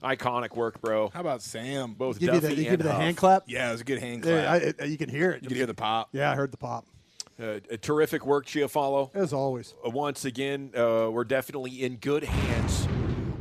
[0.03, 1.09] Iconic work, bro.
[1.13, 1.93] How about Sam?
[1.93, 3.43] Both Give you Duffy the, you and give you the hand clap.
[3.47, 4.75] Yeah, it was a good hand Yeah, clap.
[4.79, 5.43] I, I- you can hear it.
[5.43, 6.09] you can hear the pop.
[6.11, 6.85] yeah, I heard the pop
[7.41, 9.09] Uh, a terrific work, Giafalo.
[9.15, 9.73] as always.
[9.85, 12.87] Uh, once again, uh, we're definitely in good hands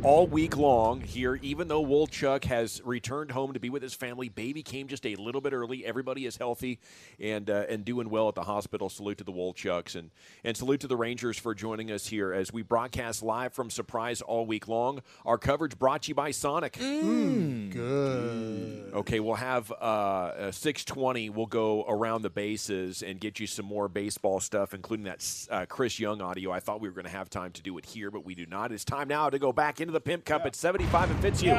[0.02, 4.30] all week long here, even though Wolchuk has returned home to be with his family.
[4.30, 5.84] Baby came just a little bit early.
[5.84, 6.78] Everybody is healthy
[7.18, 8.88] and uh, and doing well at the hospital.
[8.88, 10.10] Salute to the Wolchucks and
[10.42, 14.22] and salute to the Rangers for joining us here as we broadcast live from Surprise
[14.22, 15.02] all week long.
[15.26, 16.78] Our coverage brought to you by Sonic.
[16.78, 17.74] Good.
[18.94, 21.30] Okay, we'll have uh, uh, 620.
[21.30, 25.66] We'll go around the bases and get you some more baseball stuff, including that uh,
[25.66, 26.50] Chris Young audio.
[26.50, 28.46] I thought we were going to have time to do it here, but we do
[28.46, 28.72] not.
[28.72, 31.54] It's time now to go back into the Pimp Cup at 75 and Fitz you.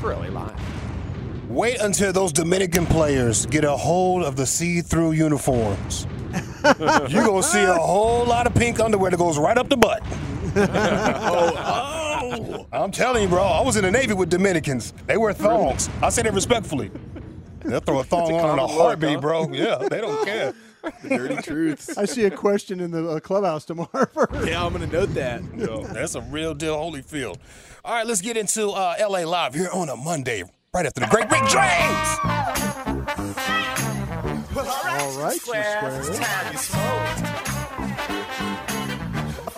[0.00, 1.50] For LA Live.
[1.50, 6.06] Wait until those Dominican players get a hold of the see-through uniforms.
[7.08, 10.02] You're gonna see a whole lot of pink underwear that goes right up the butt.
[12.20, 13.42] Oh, oh, I'm telling you, bro.
[13.42, 14.92] I was in the Navy with Dominicans.
[15.06, 15.88] They wear thongs.
[16.02, 16.90] I say that respectfully.
[17.64, 19.20] They'll throw a thong on in a common look, heartbeat, huh?
[19.20, 19.48] bro.
[19.52, 20.52] Yeah, they don't care.
[21.02, 21.96] The dirty truths.
[21.96, 23.88] I see a question in the uh, clubhouse tomorrow.
[24.44, 25.42] Yeah, I'm going to note that.
[25.56, 27.38] Yo, that's a real deal Holyfield.
[27.84, 30.42] All right, let's get into uh, LA Live here on a Monday,
[30.74, 32.18] right after the great Rick James.
[34.56, 36.02] All right, you square.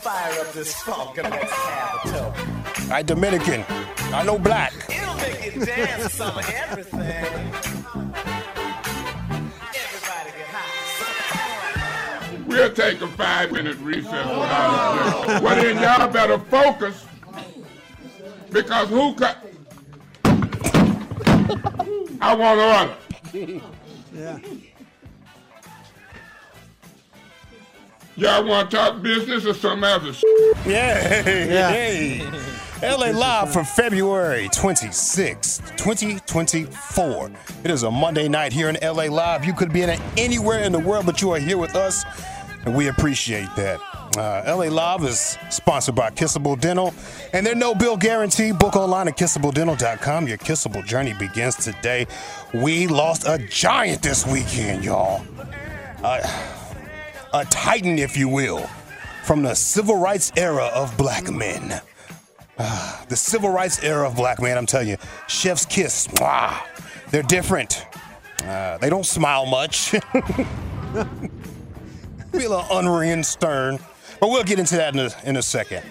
[0.00, 2.80] Fire up this funk and let's have a toke.
[2.84, 3.64] All right, Dominican.
[3.68, 4.72] I know black.
[4.88, 7.99] It'll make you dance some everything.
[12.50, 17.06] We'll take a five minute recess without a Well, then y'all better focus
[18.50, 19.36] because who cut?
[22.20, 22.96] I want
[23.32, 23.60] order.
[24.12, 24.38] Yeah.
[28.16, 30.22] Y'all want to talk business or some other sh-
[30.66, 31.70] Yeah, Yeah.
[31.70, 32.28] hey.
[32.82, 37.30] LA Live for February 26th, 2024.
[37.62, 39.44] It is a Monday night here in LA Live.
[39.44, 42.02] You could be in anywhere in the world, but you are here with us,
[42.64, 43.80] and we appreciate that.
[44.16, 46.92] Uh, LA Live is sponsored by Kissable Dental,
[47.32, 48.52] and their no bill guarantee.
[48.52, 50.26] Book online at kissabledental.com.
[50.26, 52.06] Your kissable journey begins today.
[52.52, 55.24] We lost a giant this weekend, y'all.
[56.02, 56.20] Uh,
[57.32, 58.68] a titan, if you will,
[59.24, 61.80] from the civil rights era of black men.
[62.58, 64.96] Ah, the civil rights era of black men, I'm telling you,
[65.28, 66.60] chef's kiss, mwah,
[67.10, 67.86] they're different.
[68.44, 69.94] Uh, they don't smile much.
[72.32, 73.78] Feel a little unreal stern.
[74.20, 75.82] But we'll get into that in a, in a second.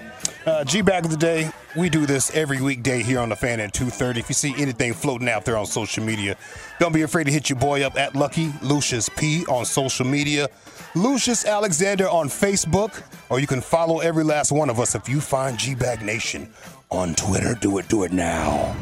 [0.46, 3.60] Uh, G Bag of the Day, we do this every weekday here on the fan
[3.60, 4.18] at 2.30.
[4.18, 6.38] If you see anything floating out there on social media,
[6.80, 10.48] don't be afraid to hit your boy up at Lucky Lucius P on social media.
[10.96, 15.20] Lucius Alexander on Facebook, or you can follow every last one of us if you
[15.20, 16.52] find G Bag Nation
[16.90, 17.56] on Twitter.
[17.56, 18.76] Do it, do it now.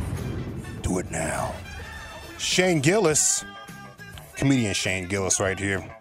[0.83, 1.53] Do it now.
[2.37, 3.43] Shane Gillis,
[4.35, 5.96] comedian Shane Gillis right here.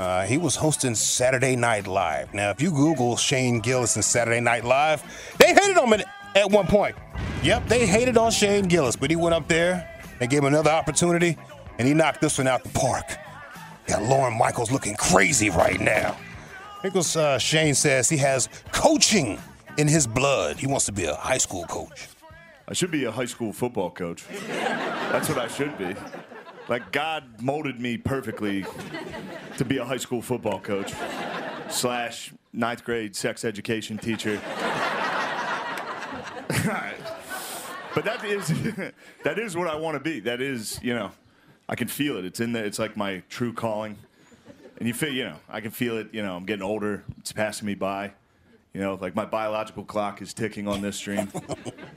[0.00, 2.32] Uh, he was hosting Saturday Night Live.
[2.32, 5.02] Now, if you Google Shane Gillis and Saturday Night Live,
[5.38, 6.00] they hated on him
[6.34, 6.96] at, one point.
[7.42, 9.86] Yep, they hated on Shane Gillis, but he went up there,
[10.18, 11.36] and gave him another opportunity,
[11.78, 13.04] and he knocked this one out the park.
[13.86, 16.16] Got Lorne Michaels looking crazy right now.
[16.82, 19.38] Because uh, Shane says he has coaching
[19.76, 20.56] in his blood.
[20.56, 22.08] He wants to be a high school coach.
[22.66, 24.24] I should be a high school football coach.
[24.48, 25.94] That's what I should be.
[26.70, 28.64] Like God molded me perfectly
[29.56, 30.94] to be a high school football coach
[31.68, 34.40] slash ninth grade sex education teacher.
[37.92, 38.46] but that is
[39.24, 40.20] that is what I want to be.
[40.20, 41.10] That is, you know,
[41.68, 42.24] I can feel it.
[42.24, 42.64] It's in there.
[42.64, 43.96] It's like my true calling.
[44.78, 46.10] And you feel, you know, I can feel it.
[46.12, 47.02] You know, I'm getting older.
[47.18, 48.12] It's passing me by.
[48.74, 51.32] You know, like my biological clock is ticking on this stream.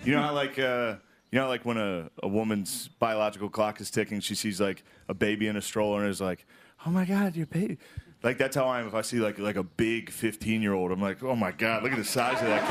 [0.04, 0.96] you know how like uh,
[1.34, 5.16] you know like when a, a woman's biological clock is ticking, she sees like a
[5.16, 6.46] baby in a stroller and is like,
[6.86, 7.80] "Oh my God, your baby!"
[8.22, 8.88] Like that's how I am.
[8.88, 11.82] If I see like like a big 15 year old, I'm like, "Oh my God,
[11.82, 12.68] look at the size of that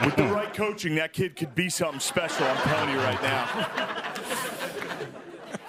[0.00, 2.44] kid." With the right coaching, that kid could be something special.
[2.44, 3.46] I'm telling you right now.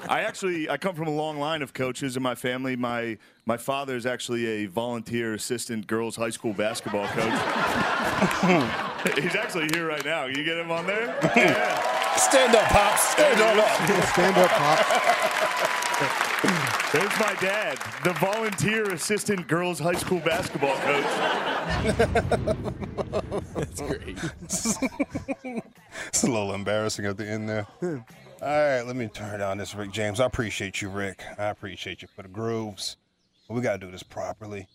[0.09, 2.75] I actually I come from a long line of coaches in my family.
[2.75, 8.87] My my father is actually a volunteer assistant girls high school basketball coach.
[9.21, 10.27] He's actually here right now.
[10.27, 11.17] Can you get him on there?
[11.35, 12.15] Yeah.
[12.17, 13.09] Stand up, Pops.
[13.09, 13.67] Stand on up.
[14.09, 14.79] Stand up, Pop.
[16.91, 21.05] There's my dad, the volunteer assistant girls high school basketball coach.
[23.55, 24.17] That's great.
[26.07, 27.67] It's a little embarrassing at the end there.
[27.81, 30.19] All right, let me turn down this Rick James.
[30.19, 31.23] I appreciate you, Rick.
[31.37, 32.97] I appreciate you for the grooves.
[33.47, 34.67] But we got to do this properly.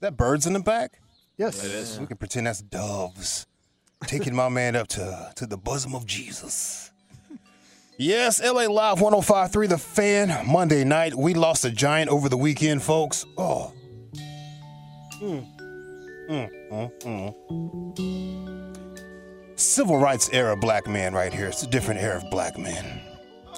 [0.00, 1.00] That birds in the back?
[1.36, 1.64] Yes.
[1.64, 1.98] It is.
[1.98, 3.46] We can pretend that's doves.
[4.02, 6.90] Taking my man up to, to the bosom of Jesus.
[7.96, 11.14] Yes, LA Live 1053, The Fan, Monday night.
[11.14, 13.24] We lost a giant over the weekend, folks.
[13.38, 13.72] Oh.
[15.20, 15.46] Mm.
[16.28, 17.34] Mm, mm,
[17.94, 19.58] mm.
[19.58, 21.46] civil rights era black man right here.
[21.46, 23.00] It's a different era of black men.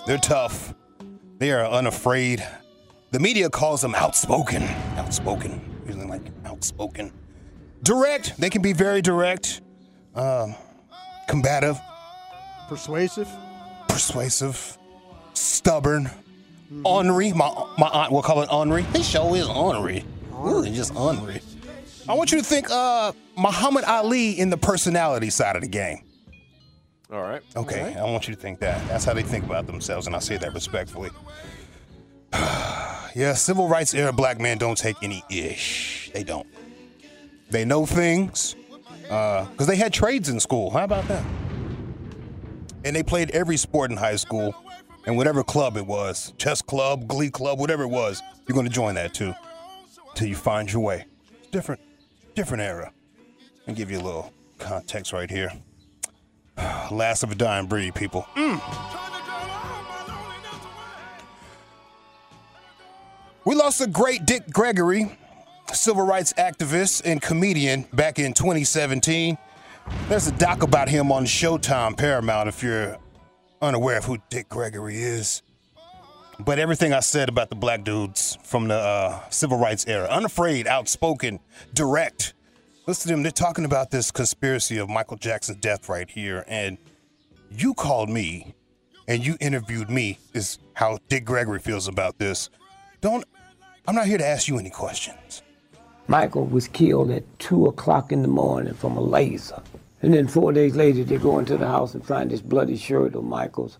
[0.06, 0.74] They're tough.
[1.38, 2.46] They are unafraid.
[3.12, 4.64] The media calls them outspoken.
[4.96, 5.60] Outspoken.
[5.86, 7.12] Usually like outspoken.
[7.82, 8.36] Direct.
[8.38, 9.62] They can be very direct.
[10.16, 10.54] Um,
[11.28, 11.78] combative.
[12.68, 13.28] Persuasive.
[13.88, 14.78] Persuasive.
[15.34, 16.10] Stubborn.
[16.84, 17.32] Ornery.
[17.32, 18.82] My my aunt will call it ornery.
[18.92, 20.04] They show is ornery.
[20.30, 21.40] Really, just ornery.
[22.08, 26.02] I want you to think uh Muhammad Ali in the personality side of the game.
[27.12, 27.42] All right.
[27.54, 28.86] Okay, I want you to think that.
[28.88, 31.10] That's how they think about themselves, and I say that respectfully.
[32.32, 36.10] yeah, civil rights era black men don't take any ish.
[36.12, 36.48] They don't.
[37.50, 38.56] They know things
[39.08, 40.70] because they had trades in school.
[40.70, 41.24] How about that?
[42.84, 44.54] And they played every sport in high school,
[45.06, 48.72] and whatever club it was chess club, glee club, whatever it was you're going to
[48.72, 49.34] join that too
[50.14, 51.04] till you find your way.
[51.50, 51.80] Different,
[52.34, 52.92] different era.
[53.66, 55.52] And give you a little context right here.
[56.90, 58.26] Last of a dying breed, people.
[58.34, 58.60] Mm.
[63.44, 65.16] We lost a great Dick Gregory,
[65.72, 69.36] civil rights activist and comedian, back in 2017.
[70.08, 72.98] There's a doc about him on Showtime Paramount if you're
[73.60, 75.42] unaware of who Dick Gregory is.
[76.38, 80.66] But everything I said about the black dudes from the uh, civil rights era, unafraid,
[80.66, 81.40] outspoken,
[81.72, 82.34] direct.
[82.86, 83.22] Listen to them.
[83.22, 86.44] They're talking about this conspiracy of Michael Jackson's death right here.
[86.46, 86.76] And
[87.50, 88.54] you called me
[89.08, 92.50] and you interviewed me, is how Dick Gregory feels about this.
[93.00, 93.24] Don't,
[93.86, 95.42] I'm not here to ask you any questions.
[96.08, 99.60] Michael was killed at 2 o'clock in the morning from a laser.
[100.02, 103.14] And then four days later, they go into the house and find this bloody shirt
[103.14, 103.78] of Michael's.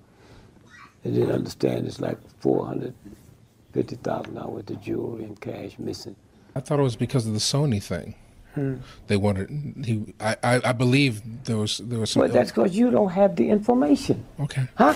[1.05, 6.17] They didn't understand it's like $450,000 worth of jewelry and cash missing.
[6.57, 8.15] I thought it was because of the Sony thing.
[8.55, 8.77] Hmm.
[9.07, 9.51] They wanted
[9.85, 10.15] he.
[10.19, 12.23] I, I, I believe there was there was some.
[12.23, 14.25] But that's because you don't have the information.
[14.41, 14.67] Okay.
[14.77, 14.95] Huh?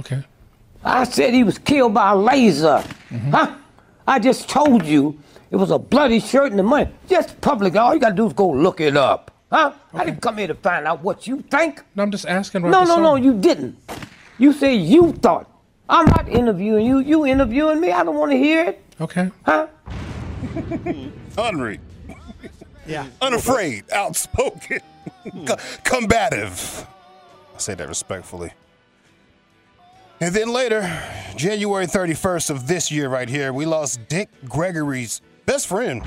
[0.00, 0.22] Okay.
[0.84, 2.84] I said he was killed by a laser.
[3.30, 3.56] Huh?
[4.06, 5.18] I just told you
[5.52, 6.90] it was a bloody shirt and the money.
[7.08, 7.76] Just public.
[7.76, 9.30] All you got to do is go look it up.
[9.50, 9.72] Huh?
[9.92, 11.82] I didn't come here to find out what you think.
[11.94, 12.62] No, I'm just asking.
[12.62, 13.76] No, about the no, no, you didn't.
[14.38, 15.50] You said you thought.
[15.90, 17.00] I'm not interviewing you.
[17.00, 17.92] You interviewing me.
[17.92, 18.82] I don't want to hear it.
[18.98, 19.30] Okay.
[19.44, 19.66] Huh?
[21.36, 21.80] Henry.
[22.86, 23.06] Yeah.
[23.20, 24.80] Unafraid, outspoken,
[25.30, 25.44] hmm.
[25.44, 26.86] co- combative.
[27.54, 28.52] I say that respectfully.
[30.18, 30.80] And then later,
[31.36, 36.02] January 31st of this year, right here, we lost Dick Gregory's best friend,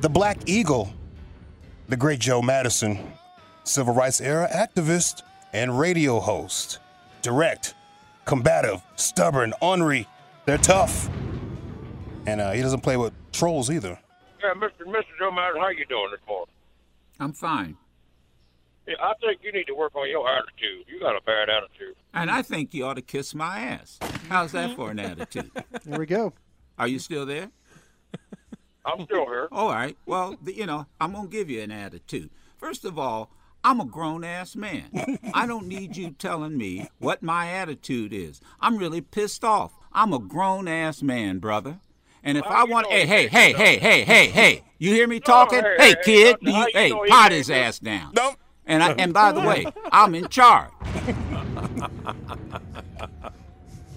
[0.00, 0.92] the Black Eagle,
[1.88, 3.12] the great Joe Madison,
[3.64, 5.22] civil rights era activist
[5.52, 6.78] and radio host.
[7.22, 7.74] Direct,
[8.24, 10.06] combative, stubborn, ornery.
[10.46, 11.08] They're tough.
[12.26, 13.98] And uh, he doesn't play with trolls either.
[14.42, 14.86] Yeah, Mr.
[14.86, 15.02] Mr.
[15.18, 16.54] Joe Matter, how you doing this morning?
[17.20, 17.76] I'm fine.
[18.86, 20.84] Yeah, I think you need to work on your attitude.
[20.88, 21.96] You got a bad attitude.
[22.12, 23.98] And I think you ought to kiss my ass.
[24.28, 25.50] How's that for an attitude?
[25.84, 26.32] There we go.
[26.78, 27.50] Are you still there?
[28.86, 29.48] I'm still here.
[29.50, 29.96] All right.
[30.06, 32.30] Well, th- you know, I'm going to give you an attitude.
[32.58, 33.30] First of all,
[33.62, 35.18] I'm a grown ass man.
[35.32, 38.40] I don't need you telling me what my attitude is.
[38.60, 39.72] I'm really pissed off.
[39.92, 41.78] I'm a grown ass man, brother.
[42.22, 45.62] And if I want, hey, hey, hey, hey, hey, hey, hey, you hear me talking?
[45.62, 48.12] hey, Hey, hey, kid, hey, do you, you hey, know pot his ass down.
[48.14, 48.34] No.
[48.66, 50.70] And I, and by the way, I'm in charge.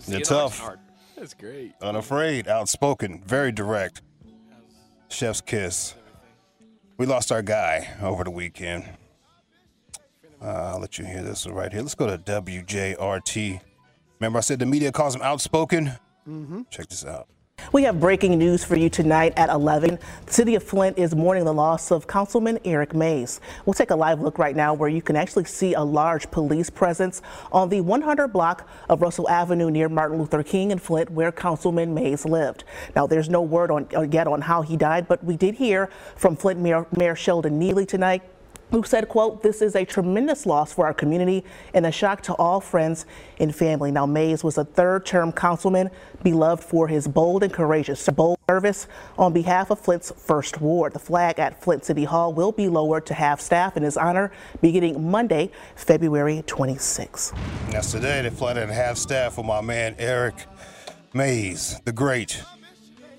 [0.07, 0.77] You're tough.
[1.17, 1.73] That's great.
[1.81, 4.01] Unafraid, outspoken, very direct.
[5.09, 5.95] Chef's kiss.
[6.97, 8.85] We lost our guy over the weekend.
[10.41, 11.81] Uh, I'll let you hear this one right here.
[11.81, 13.61] Let's go to WJRT.
[14.19, 15.93] Remember, I said the media calls him outspoken?
[16.27, 16.63] Mm-hmm.
[16.69, 17.27] Check this out.
[17.73, 19.99] We have breaking news for you tonight at 11.
[20.25, 23.41] The city of Flint is mourning the loss of Councilman Eric Mays.
[23.65, 26.69] We'll take a live look right now where you can actually see a large police
[26.69, 31.31] presence on the 100 block of Russell Avenue near Martin Luther King in Flint where
[31.31, 32.63] Councilman Mays lived.
[32.95, 36.37] Now, there's no word on yet on how he died, but we did hear from
[36.37, 38.23] Flint Mayor, Mayor Sheldon Neely tonight
[38.71, 41.43] who said, quote, this is a tremendous loss for our community
[41.73, 43.05] and a shock to all friends
[43.39, 43.91] and family.
[43.91, 45.89] Now, Mays was a third-term councilman,
[46.23, 48.87] beloved for his bold and courageous bold service
[49.17, 50.93] on behalf of Flint's First Ward.
[50.93, 54.31] The flag at Flint City Hall will be lowered to half staff in his honor
[54.61, 57.33] beginning Monday, February 26.
[57.69, 58.21] That's today.
[58.21, 60.35] They flooded half staff for my man Eric
[61.13, 62.41] Mays, the great.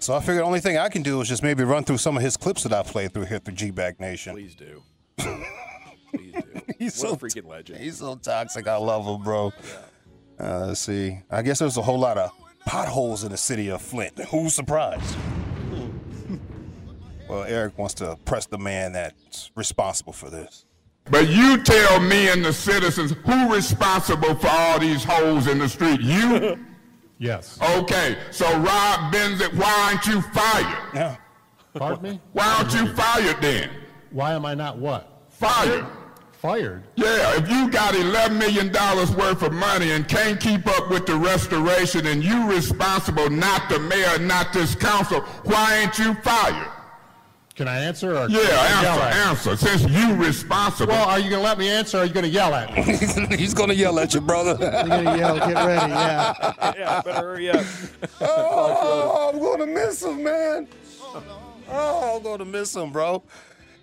[0.01, 2.16] So I figured the only thing I can do is just maybe run through some
[2.16, 4.34] of his clips that I played through here through G Bag Nation.
[4.34, 4.82] Please do.
[6.79, 7.81] He's What so a freaking legend.
[7.81, 8.69] He's so toxic.
[8.69, 9.53] I love him, bro.
[10.41, 11.19] Uh, let's see.
[11.31, 12.31] I guess there's a whole lot of
[12.66, 14.19] potholes in the city of Flint.
[14.31, 15.16] Who's surprised?
[17.29, 20.64] well, Eric wants to press the man that's responsible for this.
[21.11, 25.69] But you tell me and the citizens who responsible for all these holes in the
[25.69, 26.01] street?
[26.01, 26.59] You?
[27.21, 27.59] Yes.
[27.61, 30.95] Okay, so Rob Bincsik, why aren't you fired?
[30.95, 31.16] Yeah.
[31.75, 32.21] Pardon me?
[32.33, 33.71] Why aren't you fired then?
[34.11, 35.07] Why am I not what?
[35.31, 35.87] Fired.
[36.33, 36.85] Fired?
[36.95, 41.17] Yeah, if you got $11 million worth of money and can't keep up with the
[41.17, 46.69] restoration and you responsible, not the mayor, not this council, why ain't you fired?
[47.57, 48.17] Can I answer?
[48.17, 48.49] Or Yeah, can
[48.79, 49.53] I yell answer, you?
[49.57, 49.67] answer.
[49.79, 50.93] Since you responsible.
[50.93, 52.73] Well, are you going to let me answer or are you going to yell at
[52.73, 52.83] me?
[53.37, 54.57] He's going to yell at you, brother.
[54.61, 56.35] You're gonna yell, get ready, yeah.
[56.79, 57.67] yeah, better hurry up.
[58.21, 60.69] Oh, I'm going to miss him, man.
[61.71, 63.25] Oh, I'm going to miss him, bro.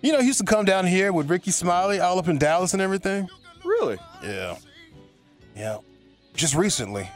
[0.06, 2.74] You know, he used to come down here with Rickey Smiley all up in Dallas
[2.74, 3.28] and everything.
[3.64, 3.98] Really?
[4.22, 4.56] Yeah.
[5.56, 5.78] Yeah.
[6.32, 7.10] Just recently.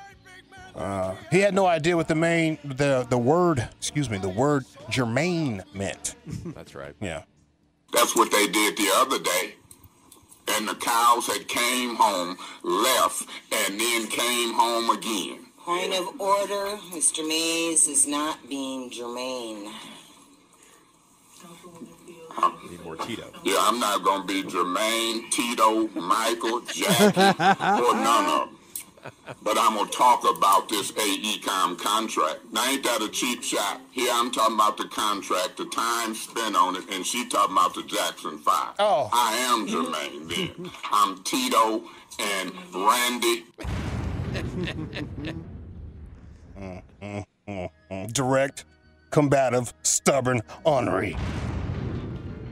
[0.74, 4.64] Uh, he had no idea what the main the the word excuse me the word
[4.88, 6.16] germane meant.
[6.46, 6.96] That's right.
[7.00, 7.22] Yeah.
[7.92, 9.54] That's what they did the other day.
[10.48, 15.46] And the cows that came home left and then came home again.
[15.64, 17.24] Point of order, Mr.
[17.28, 19.72] Mays is not being germane.
[22.70, 23.30] Need more Tito.
[23.44, 27.20] Yeah, I'm not gonna be Jermaine, Tito, Michael, Jackie,
[27.82, 28.56] or none of them.
[29.42, 32.40] But I'm gonna talk about this AECOM contract.
[32.52, 33.80] Now ain't that a cheap shot?
[33.90, 37.74] Here I'm talking about the contract, the time spent on it, and she talking about
[37.74, 38.74] the Jackson Five.
[38.78, 39.08] Oh.
[39.12, 40.70] I am Jermaine then.
[40.92, 41.82] I'm Tito
[42.18, 43.44] and Randy.
[48.12, 48.64] Direct,
[49.10, 51.16] combative, stubborn, ornery.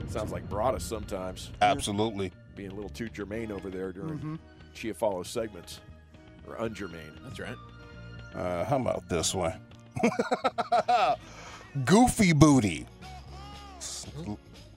[0.09, 1.51] Sounds like Broaddus sometimes.
[1.61, 2.31] Absolutely.
[2.55, 4.39] Being a little too germane over there during Mhm.
[4.73, 5.79] Chia follow segments.
[6.47, 7.21] Or ungermane.
[7.23, 7.55] That's right.
[8.35, 9.53] Uh, how about this one?
[11.85, 12.87] Goofy booty.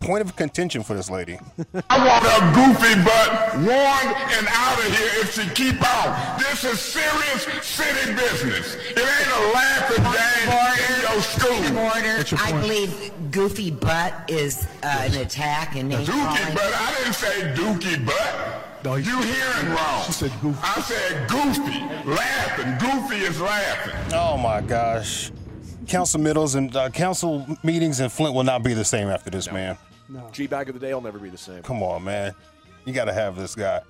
[0.00, 1.38] Point of contention for this lady.
[1.90, 6.38] I want her goofy butt warned and out of here if she keep out.
[6.40, 8.74] This is serious city business.
[8.74, 10.48] It ain't a laughing game
[11.50, 11.82] in your.
[11.82, 16.74] Order, I believe goofy butt is uh, an attack and name Dookie butt.
[16.74, 18.84] I didn't say dookie butt.
[18.84, 20.04] No, you hearing wrong.
[20.06, 20.58] She said goofy.
[20.62, 22.10] I said goofy.
[22.10, 22.78] Laughing.
[22.78, 23.94] Goofy is laughing.
[24.14, 25.30] Oh my gosh.
[25.86, 29.50] Council middles and uh, council meetings in Flint will not be the same after this,
[29.52, 29.76] man.
[30.08, 30.28] No.
[30.32, 31.62] G bag of the day will never be the same.
[31.62, 32.34] Come on, man.
[32.84, 33.80] You got to have this guy.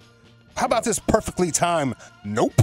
[0.57, 1.95] How about this perfectly timed?
[2.25, 2.61] Nope.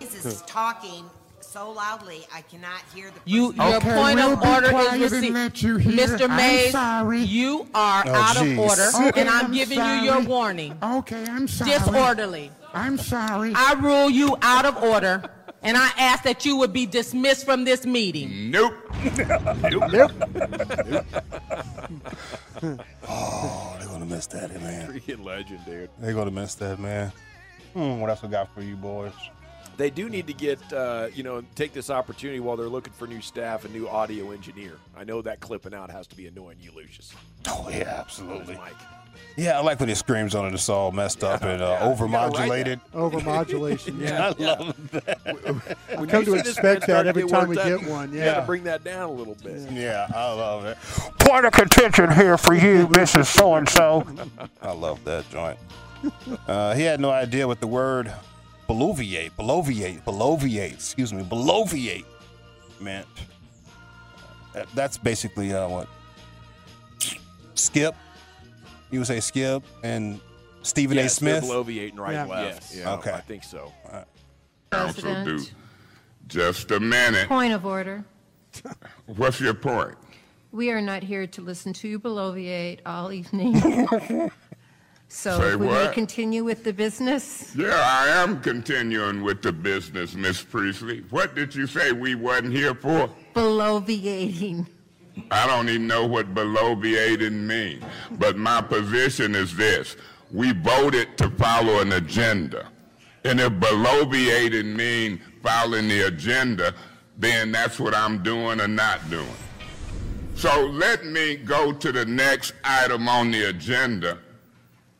[0.00, 1.04] This is talking
[1.52, 3.70] so loudly I cannot hear the You, person.
[3.70, 5.62] your point we'll of order is and received.
[5.62, 5.78] you.
[5.78, 6.28] Mr.
[6.30, 8.52] I'm Mays, you are Oh, out jeez.
[8.52, 10.78] of order, Okay, and I'm, I'm giving you your warning.
[10.82, 11.70] Okay, I'm sorry.
[11.72, 12.50] Disorderly.
[12.72, 13.52] I'm sorry.
[13.54, 15.22] I rule you out of order,
[15.62, 18.50] and I ask that you would be dismissed from this meeting.
[18.50, 18.74] Nope.
[19.70, 19.92] nope.
[19.92, 20.12] Nope.
[23.08, 24.90] oh, they're gonna miss that, man.
[24.90, 25.90] Freaking legend, dude.
[25.98, 27.12] They're gonna miss that, man.
[27.74, 29.12] Hmm, what else we got for you boys?
[29.76, 33.06] They do need to get, uh, you know, take this opportunity while they're looking for
[33.06, 34.74] new staff, a new audio engineer.
[34.96, 37.12] I know that clipping out has to be annoying you, Lucius.
[37.48, 38.56] Oh yeah, absolutely.
[38.56, 38.74] Mike.
[39.36, 40.52] Yeah, I like when it screams on it.
[40.54, 42.80] It's all messed up and uh, overmodulated.
[42.94, 44.26] Overmodulation, yeah.
[44.38, 45.18] I love that.
[45.98, 48.12] I've come to expect that every time we up, get one.
[48.12, 48.34] You Yeah.
[48.34, 49.70] got to bring that down a little bit.
[49.70, 50.76] Yeah, I love it.
[51.18, 53.26] Point of contention here for you, Mrs.
[53.26, 54.06] So and So.
[54.60, 55.58] I love that joint.
[56.46, 58.12] Uh, he had no idea what the word
[58.72, 62.04] beloviate, beloviate, beloviate, excuse me, beloviate
[62.80, 63.06] meant.
[64.54, 65.88] That- That's basically uh, what?
[67.54, 67.94] Skip.
[68.90, 70.20] You would say Skip and
[70.62, 71.08] Stephen A.
[71.08, 71.42] Smith.
[71.42, 72.72] they're bloviating right and left.
[72.72, 72.76] Yes.
[72.76, 73.12] Yeah, Okay.
[73.12, 73.72] I think so.
[74.70, 75.38] Council do.
[76.28, 77.28] Just a minute.
[77.28, 78.04] Point of order.
[79.06, 79.96] What's your point?
[80.50, 83.54] We are not here to listen to you bloviate all evening.
[85.14, 89.52] So Say if we may continue with the business, Yeah, I am continuing with the
[89.52, 91.04] business, Miss Priestley.
[91.10, 93.10] What did you say we wasn't here for?
[93.34, 94.66] bloviating.
[95.30, 97.84] I don't even know what beloviating means.
[98.12, 99.96] But my position is this.
[100.32, 102.68] We voted to follow an agenda.
[103.22, 106.74] And if beloviating means following the agenda,
[107.18, 109.36] then that's what I'm doing or not doing.
[110.36, 114.18] So let me go to the next item on the agenda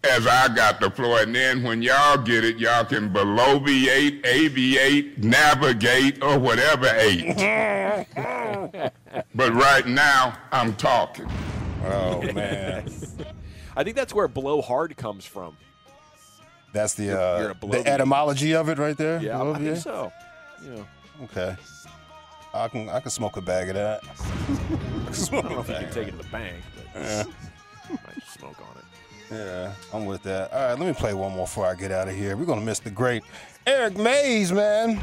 [0.05, 1.21] as I got the floor.
[1.21, 7.37] And then when y'all get it, y'all can beloviate, aviate, navigate, or whatever eight.
[9.35, 11.29] but right now, I'm talking.
[11.85, 12.91] Oh, man.
[13.77, 15.57] I think that's where blow hard comes from.
[16.73, 19.21] That's the uh, the etymology of it right there.
[19.21, 20.11] Yeah, I think so.
[20.65, 20.85] Yeah.
[21.25, 21.55] Okay.
[22.55, 24.01] I can I can smoke a bag of that.
[24.05, 24.13] I
[25.39, 27.25] I don't know if you can take it to the bank, but Yeah.
[27.91, 28.85] might smoke on it.
[29.33, 30.53] Yeah, I'm with that.
[30.53, 32.37] All right, let me play one more before I get out of here.
[32.37, 33.23] We're gonna miss the great
[33.67, 35.01] Eric Mays, man.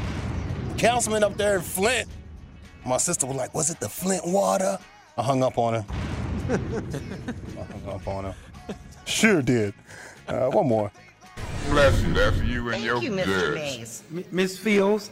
[0.78, 2.08] Councilman up there in Flint.
[2.86, 4.78] My sister was like, "Was it the Flint water?"
[5.18, 5.84] I hung up on her.
[6.48, 8.36] I hung up on her.
[9.04, 9.74] Sure did.
[10.28, 10.92] Uh, one more.
[11.70, 12.14] Bless you.
[12.14, 13.54] That's you and your Thank you, Mr.
[13.54, 14.02] Mays.
[14.30, 15.10] Miss Fields,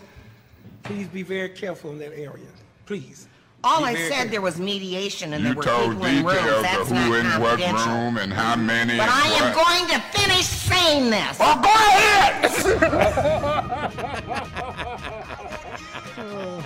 [0.84, 2.46] please be very careful in that area.
[2.86, 3.26] Please.
[3.64, 4.30] All Be I said, careful.
[4.30, 6.38] there was mediation and You there were told people in rooms.
[6.38, 7.92] details That's of who not in what confidential.
[7.92, 8.96] room and how many.
[8.96, 9.66] But and I am what.
[9.66, 11.38] going to finish saying this.
[11.38, 12.44] Well, go ahead!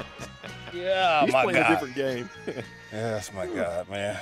[0.75, 1.71] Yeah, He's my playing God.
[1.71, 2.31] a different game.
[2.93, 4.19] Yes, my God, man.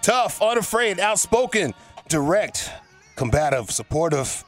[0.00, 1.72] Tough, unafraid, outspoken,
[2.08, 2.68] direct,
[3.14, 4.42] combative, supportive,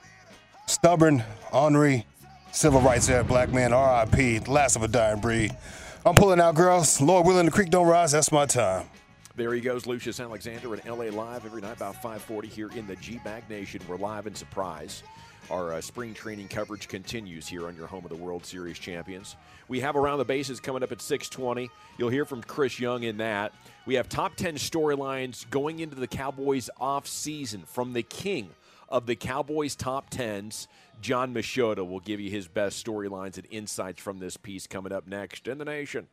[0.67, 2.05] stubborn, ornery,
[2.51, 5.57] civil rights era black man, RIP, last of a dying breed.
[6.07, 7.01] I'm pulling out, girls.
[7.01, 8.13] Lord willing, the creek don't rise.
[8.13, 8.87] That's my time.
[9.37, 12.95] There he goes, Lucius Alexander at LA Live every night about 5:40 here in the
[12.97, 13.81] G-Bag Nation.
[13.89, 15.03] We're live in Surprise.
[15.51, 19.35] Our uh, spring training coverage continues here on your home of the World Series champions.
[19.67, 21.71] We have around the bases coming up at 6:20.
[21.97, 23.55] You'll hear from Chris Young in that.
[23.87, 28.51] We have top 10 storylines going into the Cowboys off season from the king
[28.91, 30.67] of the Cowboys top 10s.
[31.01, 35.07] Jon Machota will give you his best storylines and insights from this piece coming up
[35.07, 36.09] next in the nation.